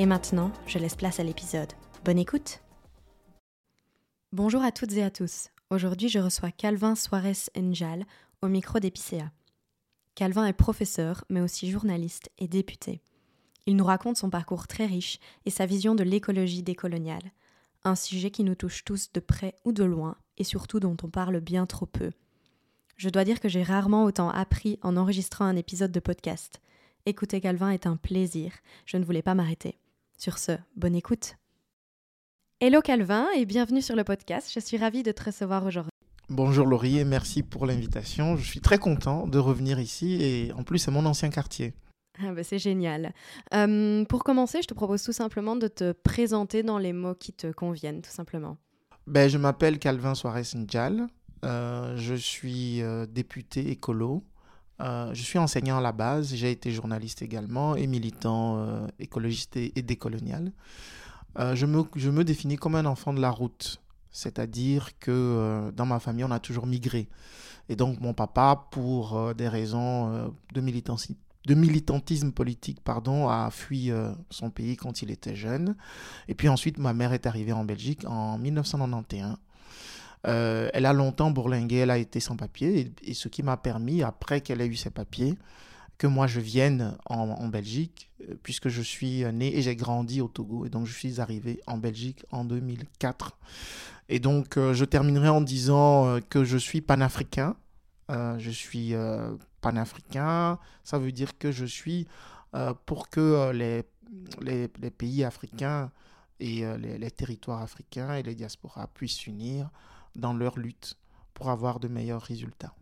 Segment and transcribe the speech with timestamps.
[0.00, 1.72] Et maintenant, je laisse place à l'épisode.
[2.04, 2.60] Bonne écoute
[4.30, 5.48] Bonjour à toutes et à tous.
[5.70, 8.06] Aujourd'hui, je reçois Calvin Suarez Enjal
[8.40, 9.32] au micro d'Epicéa.
[10.14, 13.02] Calvin est professeur, mais aussi journaliste et député.
[13.66, 17.32] Il nous raconte son parcours très riche et sa vision de l'écologie décoloniale,
[17.82, 21.10] un sujet qui nous touche tous de près ou de loin et surtout dont on
[21.10, 22.12] parle bien trop peu.
[22.96, 26.60] Je dois dire que j'ai rarement autant appris en enregistrant un épisode de podcast.
[27.04, 28.52] Écouter Calvin est un plaisir,
[28.86, 29.76] je ne voulais pas m'arrêter.
[30.18, 31.36] Sur ce, bonne écoute.
[32.60, 34.50] Hello Calvin et bienvenue sur le podcast.
[34.52, 35.92] Je suis ravie de te recevoir aujourd'hui.
[36.28, 38.36] Bonjour Laurie et merci pour l'invitation.
[38.36, 41.72] Je suis très content de revenir ici et en plus c'est mon ancien quartier.
[42.20, 43.14] Ah bah c'est génial.
[43.54, 47.32] Euh, pour commencer, je te propose tout simplement de te présenter dans les mots qui
[47.32, 48.56] te conviennent, tout simplement.
[49.06, 51.06] Ben, je m'appelle Calvin Suarez Njal.
[51.44, 54.24] Euh, je suis euh, député écolo.
[54.80, 59.56] Euh, je suis enseignant à la base, j'ai été journaliste également et militant euh, écologiste
[59.56, 60.52] et, décolonial.
[61.38, 66.24] Euh, je, me, définis comme un enfant de la route, c'est-à-dire que dans ma famille,
[66.24, 67.08] on a toujours migré.
[67.68, 70.60] Et donc mon papa, pour des raisons de,
[71.46, 73.90] de militantisme politique, pardon, a fui
[74.30, 75.76] son pays quand il était jeune.
[76.28, 79.36] Et puis ensuite, ma mère est arrivée en Belgique en 1991.
[80.26, 84.02] Euh, elle a longtemps bourlingué, elle a été sans papier, et, ce qui m'a permis,
[84.02, 85.34] après qu'elle ait eu ses papiers,
[85.96, 90.28] que moi je vienne en, Belgique, euh, puisque je suis né et j'ai grandi au
[90.28, 93.36] Togo, et donc je suis arrivé en Belgique en 2004.
[94.08, 97.56] Et donc euh, je terminerai en disant que je suis panafricain.
[98.10, 98.94] Je suis
[99.60, 102.08] panafricain, ça veut dire que je suis
[102.86, 103.84] pour que les,
[104.40, 105.90] les, pays africains
[106.40, 109.68] et les, les territoires africains et les diasporas puissent s'unir
[110.16, 110.96] dans leur lutte
[111.34, 112.74] pour avoir de meilleurs résultats.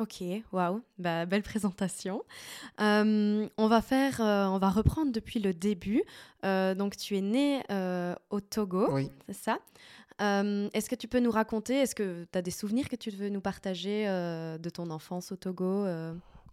[0.00, 2.24] Ok, waouh, bah, belle présentation.
[2.80, 6.02] Euh, on va faire, euh, on va reprendre depuis le début.
[6.44, 7.62] Euh, donc tu es né
[8.30, 9.08] au Togo, Oui.
[9.28, 9.58] c'est ça?
[10.18, 13.28] Est-ce que tu peux nous raconter, est-ce que tu as des souvenirs que tu veux
[13.28, 15.86] nous partager de ton enfance au Togo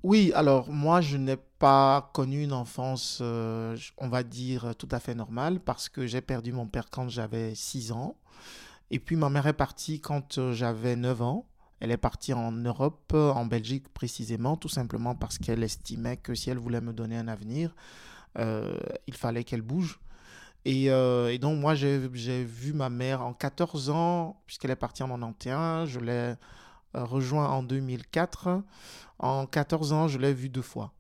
[0.04, 5.16] Oui, alors moi, je n'ai pas connu une enfance, on va dire, tout à fait
[5.16, 8.16] normale parce que j'ai perdu mon père quand j'avais 6 ans.
[8.92, 11.48] Et puis ma mère est partie quand euh, j'avais 9 ans.
[11.80, 16.36] Elle est partie en Europe, euh, en Belgique précisément, tout simplement parce qu'elle estimait que
[16.36, 17.74] si elle voulait me donner un avenir,
[18.38, 20.00] euh, il fallait qu'elle bouge.
[20.66, 21.98] Et, euh, et donc moi, j'ai
[22.44, 25.90] vu ma mère en 14 ans, puisqu'elle est partie en 91.
[25.90, 26.36] Je l'ai
[26.94, 28.62] rejoint en 2004.
[29.18, 30.94] En 14 ans, je l'ai vue deux fois.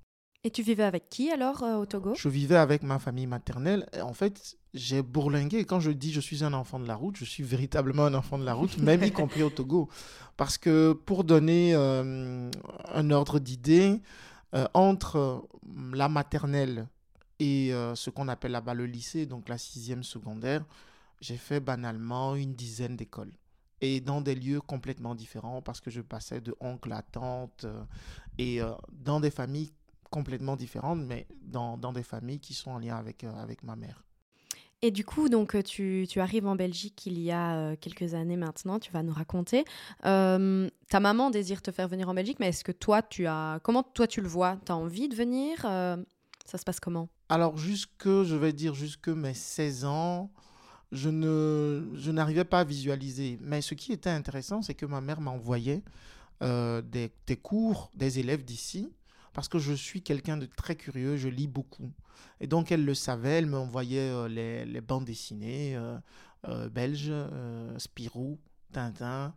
[0.43, 2.15] Et tu vivais avec qui alors euh, au Togo?
[2.15, 3.87] Je vivais avec ma famille maternelle.
[4.01, 5.65] En fait, j'ai bourlingué.
[5.65, 8.37] Quand je dis je suis un enfant de la route, je suis véritablement un enfant
[8.37, 9.89] de la route, même y compris au Togo.
[10.37, 12.49] Parce que pour donner euh,
[12.93, 14.01] un ordre d'idée,
[14.53, 15.39] euh, entre euh,
[15.93, 16.87] la maternelle
[17.39, 20.63] et ce qu'on appelle là-bas le lycée, donc la sixième secondaire,
[21.21, 23.31] j'ai fait banalement une dizaine d'écoles.
[23.81, 27.65] Et dans des lieux complètement différents, parce que je passais de oncle à tante,
[28.37, 28.59] et
[28.91, 29.71] dans des familles
[30.11, 34.03] complètement différentes, mais dans, des familles qui sont en lien avec ma mère.
[34.83, 38.35] Et du coup, donc euh, tu, arrives en Belgique il y a euh, quelques années
[38.35, 39.63] maintenant, tu vas nous raconter.
[40.05, 43.59] Euh, ta maman désire te faire venir en Belgique, mais est-ce que toi, tu as...
[43.63, 44.57] Comment toi, tu le vois?
[44.65, 45.61] Tu as envie de venir?
[45.61, 47.09] Ça se passe comment?
[47.29, 50.31] Alors, jusque, je vais dire, jusque mes 16 ans,
[50.91, 53.37] je ne, je n'arrivais pas à visualiser.
[53.39, 55.83] Mais ce qui était intéressant, c'est que ma mère m'envoyait
[56.41, 58.89] des cours des élèves d'ici,
[59.33, 61.91] parce que je suis quelqu'un de très curieux, je lis beaucoup.
[62.39, 65.97] Et donc, elle le savait, elle m'envoyait euh, les, les bandes dessinées euh,
[66.47, 67.13] euh, belges,
[67.77, 68.39] Spirou,
[68.71, 69.35] Tintin,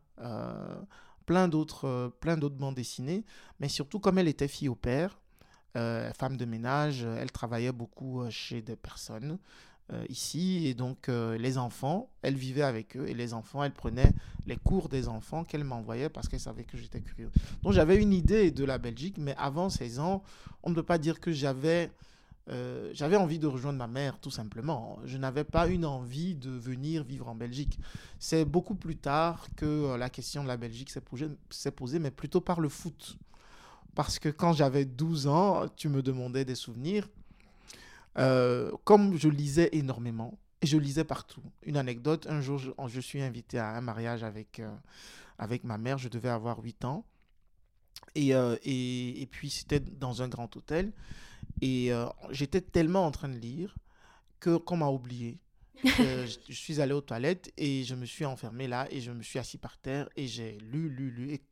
[1.26, 3.24] plein d'autres plein d'autres bandes dessinées.
[3.60, 5.20] Mais surtout, comme elle était fille au père,
[5.74, 9.38] femme de ménage, elle travaillait beaucoup chez des personnes
[9.92, 13.72] euh, ici et donc euh, les enfants, elle vivait avec eux et les enfants, elle
[13.72, 14.12] prenait
[14.46, 17.30] les cours des enfants qu'elle m'envoyait parce qu'elle savait que j'étais curieux.
[17.62, 20.22] Donc j'avais une idée de la Belgique, mais avant 16 ans,
[20.62, 21.90] on ne peut pas dire que j'avais
[22.48, 24.98] euh, j'avais envie de rejoindre ma mère, tout simplement.
[25.04, 27.78] Je n'avais pas une envie de venir vivre en Belgique.
[28.18, 32.60] C'est beaucoup plus tard que la question de la Belgique s'est posée, mais plutôt par
[32.60, 33.18] le foot.
[33.94, 37.08] Parce que quand j'avais 12 ans, tu me demandais des souvenirs.
[38.18, 41.42] Euh, comme je lisais énormément, et je lisais partout.
[41.62, 44.74] Une anecdote, un jour, je, suis invité à un mariage avec, euh,
[45.38, 47.04] avec ma mère, je devais avoir 8 ans.
[48.14, 50.92] Et, euh, et, et, puis, c'était dans un grand hôtel.
[51.60, 51.90] Et
[52.30, 53.76] j'étais tellement en train de lire
[54.40, 55.38] que qu'on m'a oublié.
[55.84, 59.22] je, je suis allé aux toilettes et je me suis enfermé là et je me
[59.22, 61.32] suis assis par terre et j'ai lu, lu, lu.
[61.32, 61.42] Et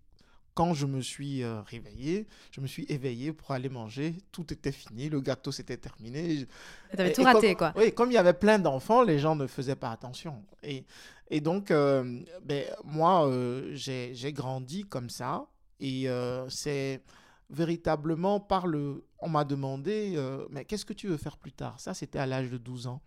[0.54, 4.14] quand je me suis euh, réveillé, je me suis éveillé pour aller manger.
[4.32, 6.46] Tout était fini, le gâteau s'était terminé.
[6.94, 7.72] Tu avais tout raté, quoi.
[7.76, 10.42] Oui, comme il y avait plein d'enfants, les gens ne faisaient pas attention.
[10.62, 10.84] Et,
[11.30, 15.46] et donc, euh, ben, moi, euh, j'ai grandi comme ça.
[15.80, 16.06] Et
[16.48, 17.02] c'est
[17.50, 19.04] véritablement par le...
[19.18, 20.16] On m'a demandé,
[20.50, 21.80] mais qu'est-ce que tu veux faire plus tard?
[21.80, 23.02] Ça, c'était à l'âge de 12 ans.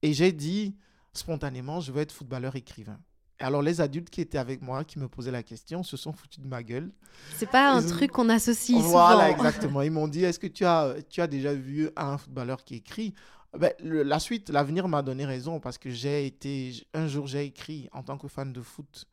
[0.00, 0.76] Et j'ai dit
[1.12, 2.98] spontanément, je veux être footballeur écrivain
[3.38, 6.40] alors, les adultes qui étaient avec moi, qui me posaient la question, se sont foutus
[6.40, 6.90] de ma gueule.
[7.34, 8.90] C'est pas un truc qu'on associe souvent.
[8.90, 9.82] Voilà, exactement.
[9.82, 13.14] Ils m'ont dit Est-ce que tu as, tu as déjà vu un footballeur qui écrit?
[13.58, 16.72] Ben, La suite, l'avenir m'a donné raison parce que j'ai été.
[16.94, 19.06] Un jour, j'ai écrit en tant que fan de foot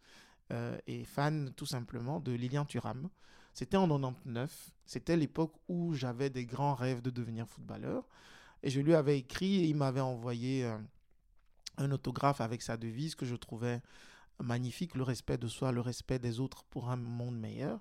[0.54, 3.10] euh, et fan tout simplement de Lilian Thuram.
[3.54, 4.72] C'était en 99.
[4.86, 8.08] C'était l'époque où j'avais des grands rêves de devenir footballeur.
[8.64, 10.78] Et je lui avais écrit et il m'avait envoyé euh,
[11.78, 13.82] un autographe avec sa devise que je trouvais
[14.40, 17.80] magnifique, le respect de soi, le respect des autres pour un monde meilleur.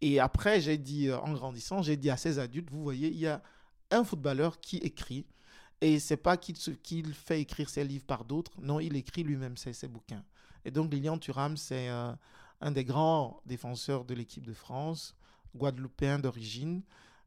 [0.00, 3.18] Et après, j'ai dit, euh, en grandissant, j'ai dit à ces adultes, vous voyez, il
[3.18, 3.42] y a
[3.90, 5.26] un footballeur qui écrit.
[5.80, 9.88] Et c'est pas qu'il fait écrire ses livres par d'autres, non, il écrit lui-même ses,
[9.88, 10.24] bouquins.
[10.64, 12.12] Et donc Lilian Thuram, c'est euh,
[12.60, 15.16] un des grands défenseurs de l'équipe de France,
[15.56, 16.82] guadeloupéen d'origine,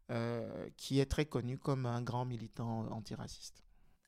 [0.09, 3.64] euh, qui est très connu comme un grand militant antiraciste.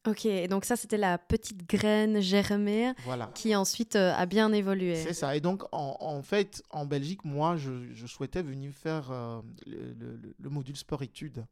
[0.08, 2.94] Ok, donc ça c'était la petite graine germée
[3.36, 4.96] qui ensuite euh, a bien évolué.
[4.96, 10.50] C'est ça, et donc en, fait en Belgique, moi je, souhaitais venir faire euh, le,
[10.50, 11.46] module sport-études.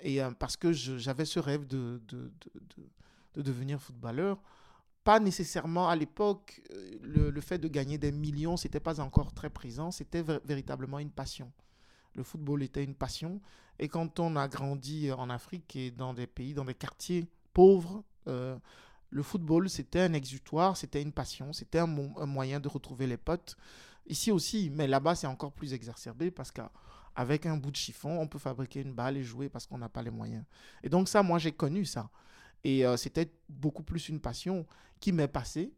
[0.00, 2.30] Et euh, parce que j'avais ce rêve de, de,
[3.34, 4.38] de, devenir footballeur.
[5.02, 6.60] Pas nécessairement à l'époque,
[7.00, 11.50] le, fait de gagner des millions, c'était pas encore très présent, c'était véritablement une passion.
[12.14, 13.40] Le football était une passion.
[13.78, 18.04] Et quand on a grandi en Afrique et dans des pays, dans des quartiers pauvre,
[18.28, 18.56] euh,
[19.10, 23.56] le football, c'était un exutoire, c'était une passion, c'était un, moyen de retrouver les potes.
[24.06, 28.26] Ici aussi, mais là-bas, c'est encore plus exacerbé parce qu'avec un bout de chiffon, on
[28.26, 30.44] peut fabriquer une balle et jouer parce qu'on n'a pas les moyens.
[30.82, 32.10] Et donc ça, moi, j'ai connu ça.
[32.64, 34.66] Et euh, c'était beaucoup plus une passion
[34.98, 35.72] qui m'est passée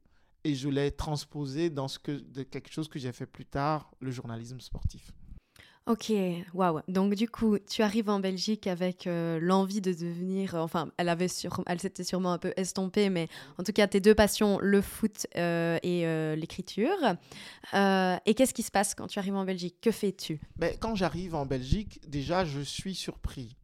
[0.45, 3.91] et je l'ai transposée dans ce que, de quelque chose que j'ai fait plus tard,
[4.01, 5.13] le journalisme sportif.
[5.87, 6.11] Ok,
[6.55, 6.81] waouh.
[6.89, 11.11] Donc du coup, tu arrives en Belgique avec euh, l'envie de devenir, euh, enfin, elle
[11.11, 13.29] avait sur, elle s'était sûrement un peu estompée, mais
[13.59, 16.97] en tout cas, tes deux passions, le foot euh, et l'écriture.
[17.75, 19.77] et qu'est-ce qui se passe quand tu arrives en Belgique?
[19.83, 20.41] Que fais-tu?
[20.57, 23.55] Ben, Quand j'arrive en Belgique, déjà, je suis surpris.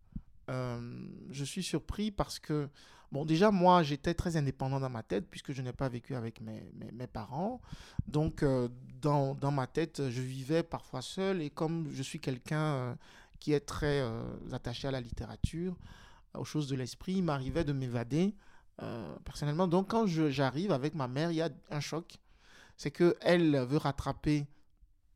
[0.48, 2.68] je suis surpris parce que
[3.12, 6.40] Bon, déjà, moi, j'étais très indépendant dans ma tête puisque je n'ai pas vécu avec
[6.40, 6.62] mes,
[6.92, 7.60] mes, parents.
[8.06, 8.44] Donc,
[9.00, 11.42] dans, ma tête, je vivais parfois seul.
[11.42, 12.94] Et comme je suis quelqu'un euh,
[13.38, 15.76] qui est très euh, attaché à la littérature,
[16.34, 18.34] aux choses de l'esprit, il m'arrivait de m'évader
[19.24, 19.68] personnellement.
[19.68, 22.16] Donc, quand j'arrive avec ma mère, il y a un choc.
[22.78, 24.46] C'est qu'elle veut rattraper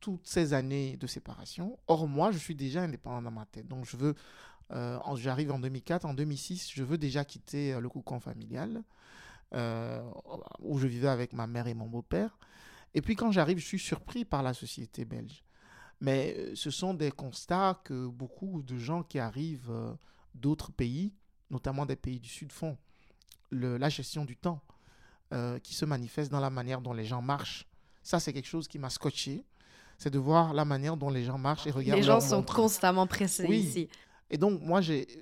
[0.01, 1.79] toutes ces années de séparation.
[1.87, 3.67] Or, moi, je suis déjà indépendant dans ma tête.
[3.67, 4.15] Donc, je veux
[4.73, 6.05] euh, j'arrive en 2004.
[6.05, 8.83] En 2006, je veux déjà quitter euh, le cocon familial
[9.55, 10.03] euh,
[10.61, 12.39] où je vivais avec ma mère et mon beau-père.
[12.95, 15.45] Et puis quand j'arrive, je suis surpris par la société belge.
[16.01, 19.73] Mais ce sont des constats que beaucoup de gens qui arrivent
[20.35, 21.13] d'autres pays,
[21.51, 22.77] notamment des pays du Sud, font.
[23.51, 24.63] la gestion du temps
[25.63, 27.67] qui se manifeste dans la manière dont les gens marchent.
[28.03, 29.45] Ça, c'est quelque chose qui m'a scotché.
[29.99, 31.99] C'est de voir la manière dont les gens marchent et regardent.
[31.99, 33.59] Les gens sont constamment pressés oui.
[33.59, 33.89] ici.
[34.31, 34.81] Et donc, moi,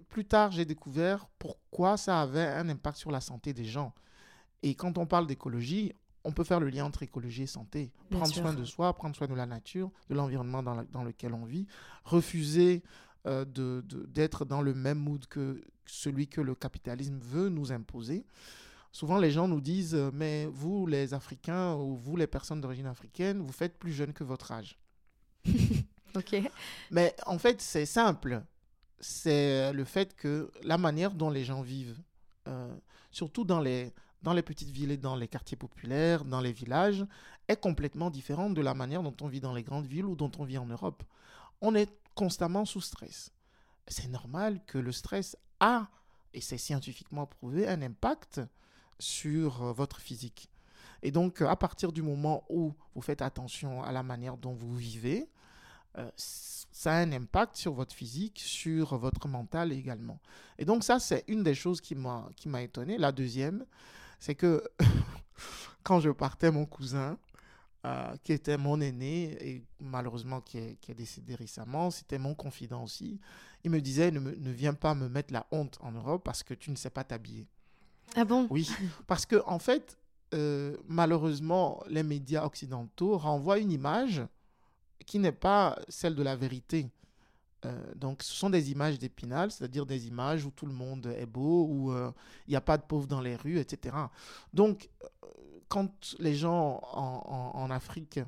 [0.09, 3.93] plus tard, j'ai découvert pourquoi ça avait un impact sur la santé des gens.
[4.63, 5.93] Et quand on parle d'écologie,
[6.25, 7.93] on peut faire le lien entre écologie et santé.
[8.11, 11.45] prendre soin de soi, prendre soin de la nature, de l'environnement dans, dans, lequel on
[11.45, 11.67] vit,
[12.05, 12.83] refuser
[13.27, 13.45] euh,
[14.09, 18.25] d'être dans le même mood que celui que le capitalisme veut nous imposer.
[18.93, 22.87] Souvent, les gens nous disent, euh, mais vous, les Africains, ou vous, les personnes d'origine
[22.87, 24.79] africaine, vous faites plus jeune que votre âge.
[26.15, 26.37] ok.
[26.91, 28.43] Mais en fait, c'est simple
[29.03, 31.99] c'est le fait que la manière dont les gens vivent,
[32.47, 32.75] euh,
[33.11, 37.05] surtout dans les, dans les petites villes et dans les quartiers populaires, dans les villages,
[37.49, 40.31] est complètement différente de la manière dont on vit dans les grandes villes ou dont
[40.39, 41.03] on vit en Europe.
[41.61, 43.33] On est constamment sous stress.
[43.87, 45.89] C'est normal que le stress a,
[46.35, 48.41] et c'est scientifiquement prouvé, un impact
[48.99, 50.49] sur euh, votre physique.
[51.03, 54.77] Et donc, à partir du moment où vous faites attention à la manière dont vous
[54.77, 55.29] vivez,
[55.99, 60.21] euh, ça a un impact sur votre physique, sur votre mental également.
[60.59, 62.97] Et donc ça, c'est une des choses qui m'a qui m'a étonné.
[62.97, 63.67] La deuxième,
[64.23, 64.63] c'est que
[65.83, 67.19] quand je partais, mon cousin,
[67.85, 72.33] euh, qui était mon aîné et malheureusement qui est, qui est décédé récemment, c'était mon
[72.33, 73.19] confident aussi.
[73.65, 76.55] Il me disait ne, ne viens pas me mettre la honte en Europe parce que
[76.55, 77.49] tu ne sais pas t'habiller.
[78.15, 78.47] Ah bon?
[78.49, 78.71] Oui,
[79.09, 79.99] parce que en fait,
[80.35, 84.23] euh, malheureusement, les médias occidentaux renvoient une image
[85.05, 86.89] qui n'est pas celle de la vérité.
[87.65, 91.27] Euh, donc, ce sont des images d'épinal, c'est-à-dire des images où tout le monde est
[91.27, 92.11] beau, où euh,
[92.47, 93.97] il n'y a pas de pauvres dans les rues, etc.
[94.53, 94.91] Donc,
[95.69, 98.21] quand les gens en, en, Afrique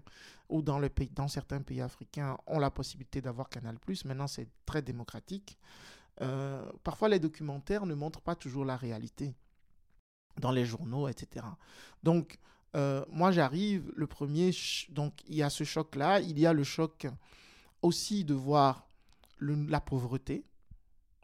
[0.48, 3.76] ou dans, le pays, dans certains pays africains ont la possibilité d'avoir Canal+,
[4.06, 5.58] maintenant c'est très démocratique,
[6.82, 9.34] parfois les documentaires ne montrent pas toujours la réalité
[10.40, 11.44] dans les journaux, etc.
[12.02, 12.38] Donc,
[12.74, 14.50] euh, moi, j'arrive, le premier,
[14.90, 17.06] donc il y a ce choc-là, il y a le choc
[17.82, 18.88] aussi de voir
[19.68, 20.44] la pauvreté.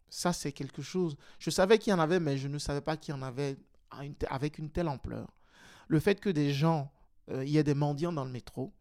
[0.09, 1.17] Ça, c'est quelque chose.
[1.39, 3.57] Je savais qu'il y en avait, mais je ne savais pas qu'il y en avait
[4.29, 5.29] avec une telle ampleur.
[5.89, 6.93] Le fait que des gens,
[7.31, 8.73] euh, il y ait des mendiants dans le métro,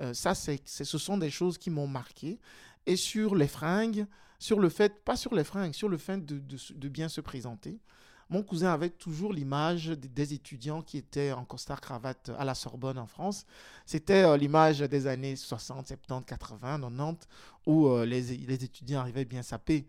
[0.00, 2.38] euh, ça, c'est, ce sont des choses qui m'ont marqué.
[2.86, 4.06] Et sur les fringues,
[4.38, 7.80] sur le fait, pas sur les fringues, sur le fait de, de bien se présenter.
[8.28, 13.06] Mon cousin avait toujours l'image des étudiants qui étaient en costard-cravate à la Sorbonne en
[13.06, 13.46] France.
[13.84, 17.28] C'était euh, l'image des années 60, 70, 80, 90,
[17.66, 19.86] où euh, les, étudiants arrivaient bien sapés.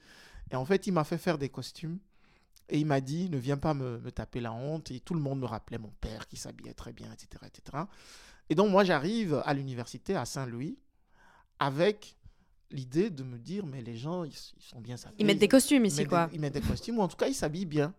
[0.51, 1.97] Et en fait, il m'a fait faire des costumes.
[2.69, 4.91] Et il m'a dit, ne viens pas me, taper la honte.
[4.91, 7.85] Et tout le monde me rappelait mon père qui s'habillait très bien, etc., etc.
[8.49, 10.77] Et donc, moi, j'arrive à l'université à Saint-Louis
[11.59, 12.15] avec
[12.69, 15.15] l'idée de me dire, mais les gens, ils, sont bien sapés.
[15.17, 16.29] Ils mettent des costumes ici, quoi.
[16.31, 17.95] ils mettent des costumes, ou en tout cas, ils s'habillent bien.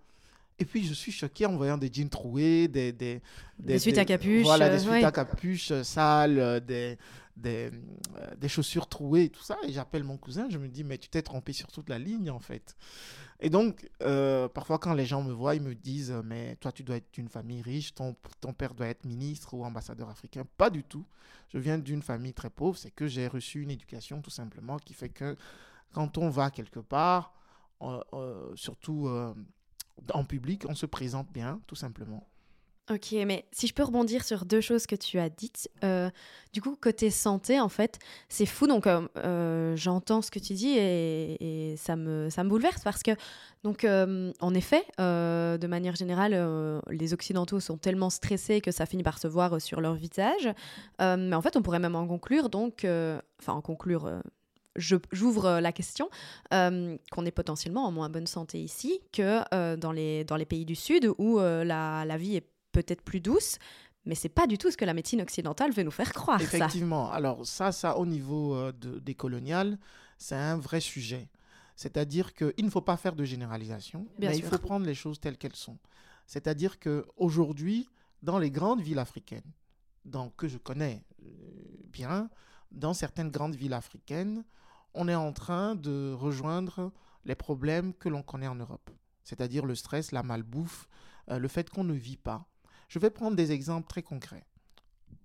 [0.60, 2.92] Et puis, je suis choqué en voyant des jeans troués, des...
[2.92, 3.22] Des,
[3.58, 4.42] des, suites à capuche.
[4.42, 6.98] Voilà, des suites à capuche euh, sales, euh, des,
[7.36, 7.70] des,
[8.16, 9.56] euh, des, chaussures trouées et tout ça.
[9.66, 12.30] Et j'appelle mon cousin, je me dis, mais tu t'es trompé sur toute la ligne,
[12.30, 12.76] en fait.
[13.40, 13.88] Et donc,
[14.52, 17.28] parfois, quand les gens me voient, ils me disent, mais toi, tu dois être d'une
[17.28, 20.44] famille riche, ton, ton père doit être ministre ou ambassadeur africain.
[20.56, 21.06] Pas du tout.
[21.48, 22.76] Je viens d'une famille très pauvre.
[22.76, 25.36] C'est que j'ai reçu une éducation, tout simplement, qui fait que
[25.92, 27.32] quand on va quelque part,
[28.56, 29.08] surtout
[30.12, 32.26] en public, on se présente bien, tout simplement.
[32.90, 35.70] Ok, mais si je peux rebondir sur deux choses que tu as dites.
[35.84, 36.08] Euh,
[36.54, 37.98] du coup, côté santé, en fait,
[38.30, 38.66] c'est fou.
[38.66, 43.02] Donc, euh, euh, j'entends ce que tu dis et, ça, me, ça me bouleverse parce
[43.02, 43.10] que,
[43.62, 49.18] donc, en effet, de manière générale, les Occidentaux sont tellement stressés que ça finit par
[49.18, 50.48] se voir sur leur visage.
[50.98, 52.86] mais en fait, on pourrait même en conclure, donc,
[53.38, 54.22] enfin, en conclure
[54.78, 56.08] j'ouvre euh, la question,
[56.52, 60.46] euh, qu'on est potentiellement en moins bonne santé ici que euh, dans, les, dans les
[60.46, 63.58] pays du Sud où la, la, vie est peut-être plus douce.
[64.04, 66.40] Mais c'est pas du tout ce que la médecine occidentale veut nous faire croire.
[66.40, 67.10] Effectivement.
[67.10, 69.78] Alors ça, ça au niveau de, des coloniales,
[70.16, 71.28] c'est un vrai sujet.
[71.76, 75.36] C'est-à-dire qu'il ne faut pas faire de généralisation, mais il faut prendre les choses telles
[75.36, 75.78] qu'elles sont.
[76.26, 77.88] C'est-à-dire qu'aujourd'hui,
[78.22, 79.52] dans les grandes villes africaines,
[80.04, 81.04] dans, que je connais
[81.92, 82.30] bien,
[82.72, 84.44] dans certaines grandes villes africaines,
[84.98, 86.92] on est en train de rejoindre
[87.24, 88.90] les problèmes que l'on connaît en Europe,
[89.22, 90.88] c'est-à-dire le stress, la malbouffe,
[91.30, 92.46] euh, le fait qu'on ne vit pas.
[92.88, 94.44] Je vais prendre des exemples très concrets.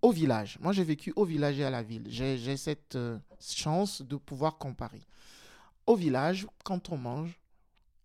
[0.03, 4.03] Au village, moi j'ai vécu au village et à la ville, j'ai cette euh, chance
[4.03, 5.01] de pouvoir comparer.
[5.87, 7.39] Au village, quand on mange,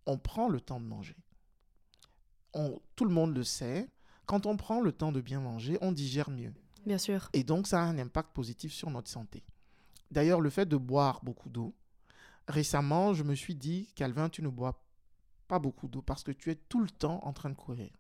[0.06, 1.16] on prend le temps de manger.
[2.54, 3.90] On, tout le monde le sait,
[4.24, 6.54] quand on prend le temps de bien manger, on digère mieux.
[6.86, 7.28] Bien sûr.
[7.34, 9.44] Et donc ça a un impact positif sur notre santé.
[10.10, 11.74] D'ailleurs, le fait de boire beaucoup d'eau,
[12.46, 14.82] récemment, je me suis dit, Calvin, tu ne bois
[15.48, 17.90] pas beaucoup d'eau parce que tu es tout le temps en train de courir.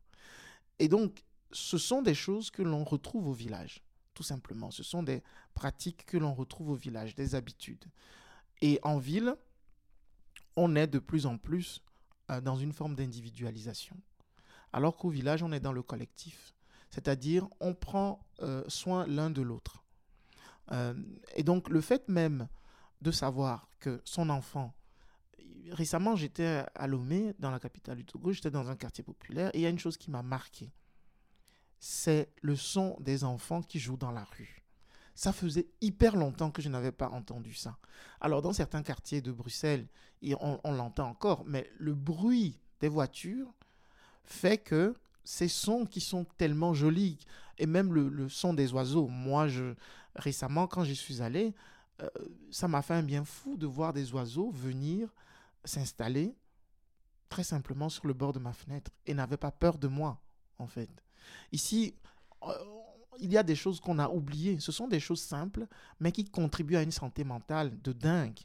[0.78, 3.82] Et donc, ce sont des choses que l'on retrouve au village,
[4.14, 4.70] tout simplement.
[4.70, 5.22] Ce sont des
[5.54, 7.84] pratiques que l'on retrouve au village, des habitudes.
[8.60, 9.34] Et en ville,
[10.56, 11.82] on est de plus en plus
[12.30, 13.96] euh, dans une forme d'individualisation.
[14.72, 16.54] Alors qu'au village, on est dans le collectif.
[16.90, 19.84] C'est-à-dire, on prend euh, soin l'un de l'autre.
[20.72, 20.94] Euh,
[21.34, 22.48] et donc le fait même
[23.00, 24.74] de savoir que son enfant,
[25.70, 29.58] récemment j'étais à Lomé, dans la capitale du Togo, j'étais dans un quartier populaire, et
[29.58, 30.72] il y a une chose qui m'a marqué,
[31.78, 34.62] c'est le son des enfants qui jouent dans la rue.
[35.14, 37.76] Ça faisait hyper longtemps que je n'avais pas entendu ça.
[38.20, 39.88] Alors dans certains quartiers de Bruxelles,
[40.22, 43.52] on, on l'entend encore, mais le bruit des voitures
[44.24, 44.94] fait que
[45.24, 47.18] ces sons qui sont tellement jolis,
[47.58, 49.08] et même le, son des oiseaux.
[49.08, 49.74] Moi, je,
[50.18, 51.54] récemment, quand j'y suis allé,
[52.02, 52.08] euh,
[52.50, 55.14] ça m'a fait un bien fou de voir des oiseaux venir
[55.64, 56.36] s'installer
[57.28, 60.20] très simplement sur le bord de ma fenêtre et n'avaient pas peur de moi,
[60.58, 60.90] en fait.
[61.52, 61.94] Ici,
[62.42, 62.52] euh,
[63.20, 64.58] il y a des choses qu'on a oubliées.
[64.60, 65.66] Ce sont des choses simples,
[66.00, 68.38] mais qui contribuent à une santé mentale de dingue.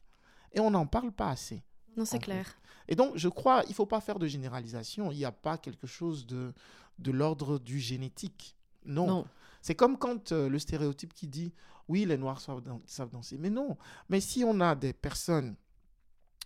[0.51, 1.63] Et on n'en parle pas assez.
[1.95, 2.47] Non, c'est clair.
[2.87, 5.11] Et donc, je crois, il ne faut pas faire de généralisation.
[5.11, 6.53] Il n'y a pas quelque chose de,
[6.99, 8.55] de l'ordre du génétique.
[8.85, 9.25] Non.
[9.63, 11.53] C'est comme quand euh, le stéréotype qui dit,
[11.87, 13.37] oui, les Noirs savent, danser.
[13.37, 13.77] Mais non.
[14.09, 15.55] Mais si on a des personnes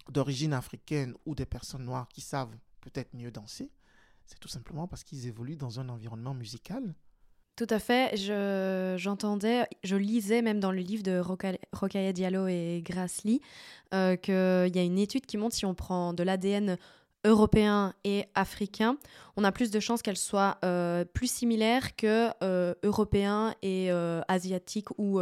[0.08, 3.72] d'origine africaine ou des personnes noires qui savent peut-être mieux danser,
[4.28, 6.94] c'est tout simplement parce qu'ils évoluent dans un environnement musical.
[7.56, 8.16] Tout à fait.
[9.00, 11.20] J'entendais, je, lisais même dans le livre de
[11.74, 13.24] Rokhaya Diallo et Grace
[13.96, 16.78] euh, qu'il y a une étude qui montre si on prend de l'ADN
[17.28, 18.98] européen et africain,
[19.36, 24.22] on a plus de chances qu'elles soient euh, plus similaires que euh, européens et euh,
[24.28, 25.20] asiatiques ou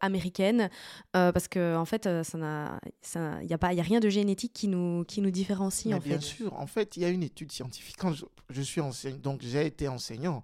[0.00, 0.68] américaines,
[1.12, 5.20] parce qu'en en fait, il n'y a, pas, a rien de génétique qui nous, qui
[5.20, 5.94] nous différencie.
[5.94, 7.96] en bien sûr, en fait, il y a une étude scientifique.
[7.98, 8.12] Quand
[8.50, 10.42] je, suis enseignant, donc j'ai été enseignant,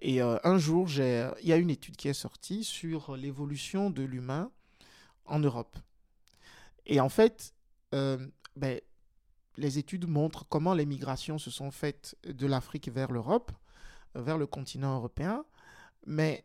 [0.00, 4.50] et un jour, il y a une étude qui est sortie sur l'évolution de l'humain
[5.24, 5.76] en Europe.
[6.86, 7.54] Et en fait,
[7.92, 8.80] ben,
[9.58, 13.52] les études montrent comment les migrations se sont faites de l'Afrique vers l'Europe,
[14.16, 15.44] euh, vers le continent européen.
[16.06, 16.44] Mais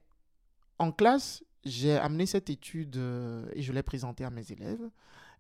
[0.80, 4.90] en classe, j'ai amené cette étude euh, et je l'ai présentée à mes élèves.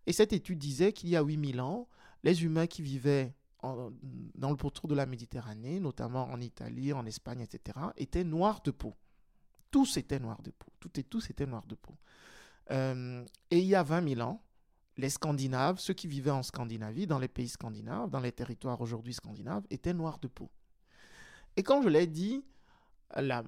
[0.06, 1.88] Et cette étude disait qu'il y a 8000 ans,
[2.24, 7.40] les humains qui vivaient dans le pourtour de la Méditerranée, notamment en Italie, en Espagne,
[7.40, 8.94] etc., étaient noirs de peau.
[9.72, 10.68] Tous étaient noirs de peau.
[10.82, 11.96] Tout et tous étaient noirs de peau.
[12.72, 14.44] Euh, et il y a 20 000 ans,
[14.98, 19.14] les Scandinaves, ceux qui vivaient en Scandinavie, dans les pays scandinaves, dans les territoires aujourd'hui
[19.14, 20.50] scandinaves, étaient noirs de peau.
[21.56, 22.44] Et quand je l'ai dit,
[23.18, 23.44] il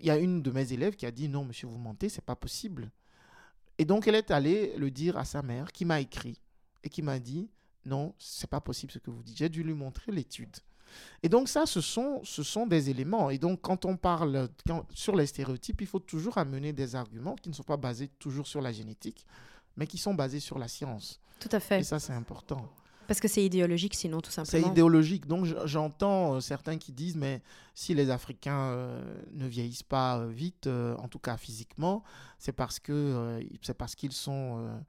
[0.00, 2.36] y a une de mes élèves qui a dit non, monsieur, vous mentez, c'est pas
[2.36, 2.90] possible.
[3.78, 6.40] Et donc elle est allée le dire à sa mère, qui m'a écrit
[6.82, 7.50] et qui m'a dit
[7.84, 9.36] non, c'est pas possible ce que vous dites.
[9.36, 10.56] J'ai dû lui montrer l'étude.
[11.22, 13.30] Et donc ça, ce sont, ce sont des éléments.
[13.30, 14.48] Et donc quand on parle
[14.94, 18.46] sur les stéréotypes, il faut toujours amener des arguments qui ne sont pas basés toujours
[18.46, 19.26] sur la génétique,
[19.76, 21.20] mais qui sont basés sur la science.
[21.40, 21.80] Tout à fait.
[21.80, 22.68] Et ça, c'est important.
[23.06, 24.64] Parce que c'est idéologique, sinon, tout simplement.
[24.64, 25.26] C'est idéologique.
[25.26, 27.42] Donc, j'entends euh, certains qui disent, mais
[27.74, 32.02] si les Africains euh, ne vieillissent pas euh, vite, en tout cas physiquement,
[32.38, 34.80] c'est parce que c'est parce qu'ils sont,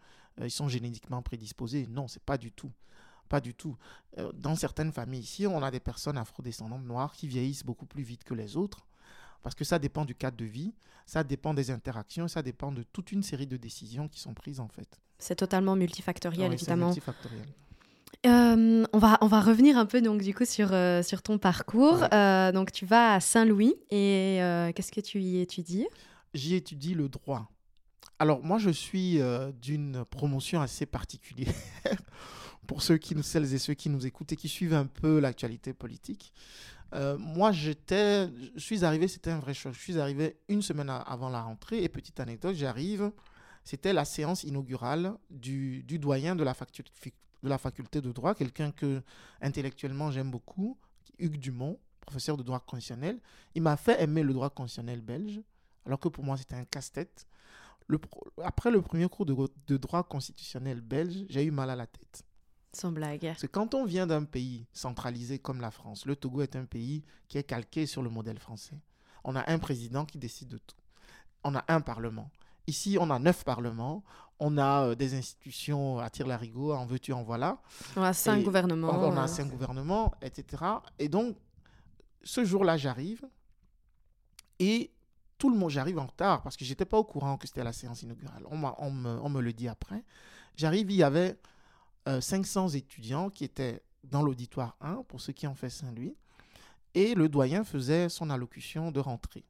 [0.42, 1.88] ils sont génétiquement prédisposés.
[1.90, 2.72] Non, c'est pas du tout.
[3.28, 3.76] Pas du tout.
[4.36, 8.24] dans certaines familles ici, on a des personnes afrodescendantes noires qui vieillissent beaucoup plus vite
[8.24, 8.86] que les autres.
[9.46, 10.74] Parce que ça dépend du cadre de vie,
[11.06, 14.60] ça dépend des interactions, ça dépend de toute une série de décisions qui sont prises
[14.60, 15.00] en fait.
[15.20, 16.88] C'est totalement multifactoriel, évidemment.
[16.88, 17.46] Multifactoriel.
[18.26, 21.38] Euh, on, va, on va revenir un peu donc du coup sur, euh, sur ton
[21.38, 22.08] parcours.
[22.12, 24.40] Euh, donc tu vas à Saint-Louis et
[24.76, 25.86] qu'est-ce que tu y étudies?
[26.34, 27.48] J'y étudie le droit.
[28.18, 29.20] Alors moi je suis
[29.62, 31.54] d'une promotion assez particulière
[32.66, 35.72] pour ceux qui, celles et ceux qui nous écoutent et qui suivent un peu l'actualité
[35.72, 36.34] politique.
[36.94, 39.74] Euh, moi, j'étais, je suis arrivé, c'était un vrai choc.
[39.74, 43.12] Je suis arrivé une semaine avant la rentrée et petite anecdote, j'arrive,
[43.64, 49.02] c'était la séance inaugurale du, doyen de la, faculté de droit, quelqu'un que
[49.42, 50.78] intellectuellement j'aime beaucoup,
[51.18, 53.20] Hugues Dumont, professeur de droit constitutionnel.
[53.56, 55.42] Il m'a fait aimer le droit constitutionnel belge,
[55.86, 57.28] alors que pour moi c'était un casse-tête.
[58.44, 62.24] Après le premier cours de droit constitutionnel belge, j'ai eu mal à la tête.
[62.76, 63.22] Sans blague.
[63.22, 66.66] Parce que quand on vient d'un pays centralisé comme la France, le Togo est un
[66.66, 68.82] pays qui est calqué sur le modèle français.
[69.24, 70.76] On a un président qui décide de tout.
[71.46, 72.30] On a un parlement.
[72.68, 74.04] Ici, on a neuf parlements.
[74.40, 77.62] On a euh, des institutions à tire larigot, en veux-tu, en voilà.
[77.96, 78.90] On a cinq gouvernements.
[78.90, 80.64] On, a cinq gouvernements, etc.
[81.00, 81.38] Et donc,
[82.24, 83.26] ce jour-là, j'arrive.
[84.60, 84.92] Et
[85.38, 87.72] tout le monde, j'arrive en retard parce que j'étais pas au courant que c'était la
[87.72, 88.44] séance inaugurale.
[88.50, 90.04] On, on, me, on me le dit après.
[90.58, 91.38] J'arrive, il y avait
[92.08, 96.16] 500 euh, étudiants qui étaient dans l'auditoire 1, pour ceux qui ont fait Saint-Louis,
[96.94, 99.44] et le doyen faisait son allocution de rentrée.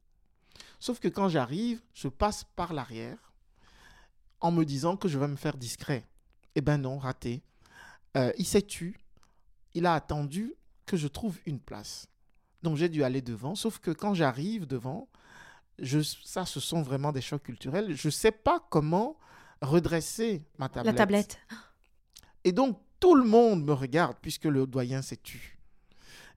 [0.78, 3.32] Sauf que quand j'arrive, je passe par l'arrière
[4.40, 6.04] en me disant que je vais me faire discret.
[6.54, 7.42] Eh ben non, raté.
[8.16, 8.98] Euh, il s'est tu.
[9.74, 10.54] Il a attendu
[10.86, 12.08] que je trouve une place.
[12.62, 13.54] Donc j'ai dû aller devant.
[13.54, 15.08] Sauf que quand j'arrive devant,
[15.78, 17.94] je, ça, ce sont vraiment des chocs culturels.
[17.94, 19.16] Je ne sais pas comment
[19.60, 20.94] redresser ma tablette.
[20.94, 21.38] La tablette.
[22.46, 25.58] Et donc, tout le monde me regarde puisque le doyen s'est tu.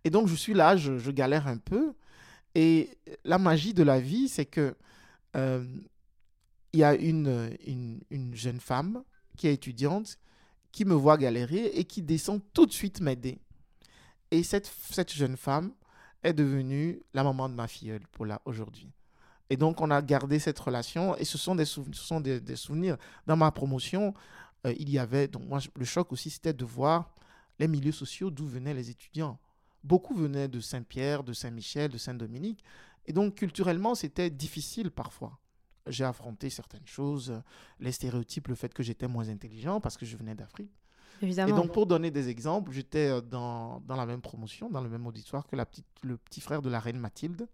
[0.03, 1.93] Et donc, je suis là, je, galère un peu.
[2.55, 4.75] Et la magie de la vie, c'est que
[5.35, 5.63] euh,
[6.73, 7.55] il y a une,
[8.09, 9.03] une, jeune femme
[9.37, 10.17] qui est étudiante
[10.71, 13.37] qui me voit galérer et qui descend tout de suite m'aider.
[14.31, 15.73] Et cette, cette jeune femme
[16.23, 18.89] est devenue la maman de ma filleule pour là aujourd'hui.
[19.51, 22.97] Et donc, on a gardé cette relation et ce sont des souvenirs.
[23.27, 24.15] Dans ma promotion,
[24.65, 27.13] euh, il y avait, donc moi, le choc aussi, c'était de voir
[27.59, 29.39] les milieux sociaux d'où venaient les étudiants.
[29.83, 32.63] Beaucoup venaient de Saint-Pierre, de Saint-Michel, de Saint-Dominique.
[33.05, 35.39] Et donc, culturellement, c'était difficile parfois.
[35.87, 37.41] J'ai affronté certaines choses,
[37.79, 40.71] les stéréotypes, le fait que j'étais moins intelligent parce que je venais d'Afrique.
[41.21, 41.55] Évidemment.
[41.55, 44.89] Et donc, pour donner des exemples, j'étais euh, dans, dans la même promotion, dans le
[44.89, 47.47] même auditoire que la petite, le petit frère de la reine Mathilde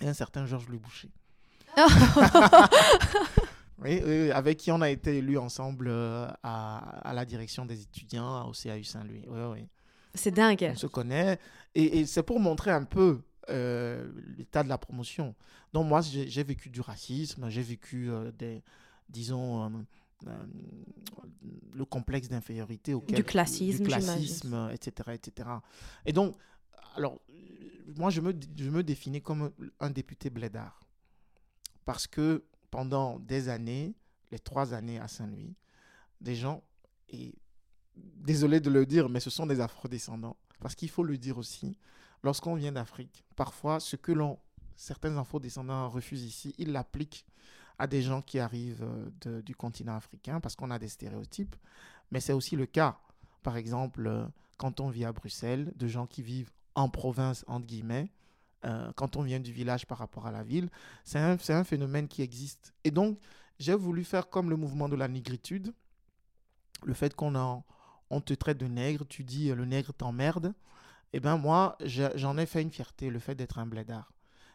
[0.00, 1.10] et un certain Georges Louis Boucher.
[3.82, 7.82] oui, oui, avec qui on a été élus ensemble euh, à, à, la direction des
[7.82, 9.24] étudiants au CAU Saint-Louis.
[9.26, 9.66] Oui, oui.
[10.14, 10.70] C'est dingue.
[10.72, 11.38] On se connaît.
[11.74, 15.34] Et, et c'est pour montrer un peu euh, l'état de la promotion.
[15.72, 18.62] Donc, moi, j'ai vécu du racisme, j'ai vécu euh, des,
[19.08, 19.84] disons,
[21.72, 25.48] le complexe d'infériorité auquel du classisme, du classisme etc., etc.
[26.04, 26.36] Et donc,
[26.96, 27.20] alors,
[27.96, 30.80] moi, je me, je me définis comme un député blédard.
[31.84, 33.94] Parce que pendant des années,
[34.30, 35.54] les trois années à Saint-Louis,
[36.20, 36.62] des gens,
[37.08, 37.34] et
[37.96, 40.36] désolé de le dire, mais ce sont des afrodescendants.
[40.60, 41.78] Parce qu'il faut le dire aussi,
[42.22, 44.38] lorsqu'on vient d'Afrique, parfois, ce que l'on,
[44.76, 47.26] certains afrodescendants refusent ici, ils l'appliquent
[47.78, 48.86] à des gens qui arrivent
[49.22, 51.56] de, du continent africain parce qu'on a des stéréotypes.
[52.10, 52.98] Mais c'est aussi le cas,
[53.42, 54.28] par exemple,
[54.58, 58.10] quand on vit à Bruxelles, de gens qui vivent en province, entre guillemets,
[58.64, 60.68] euh, quand on vient du village par rapport à la ville.
[61.04, 62.74] C'est un, un, phénomène qui existe.
[62.84, 63.18] Et donc,
[63.58, 65.72] j'ai voulu faire comme le mouvement de la négritude,
[66.84, 67.62] le fait qu'on
[68.10, 70.54] on te traite de nègre, tu dis le nègre t'emmerde.
[71.12, 71.76] Eh bien, moi,
[72.14, 74.12] j'en ai fait une fierté, le fait d'être un blédard.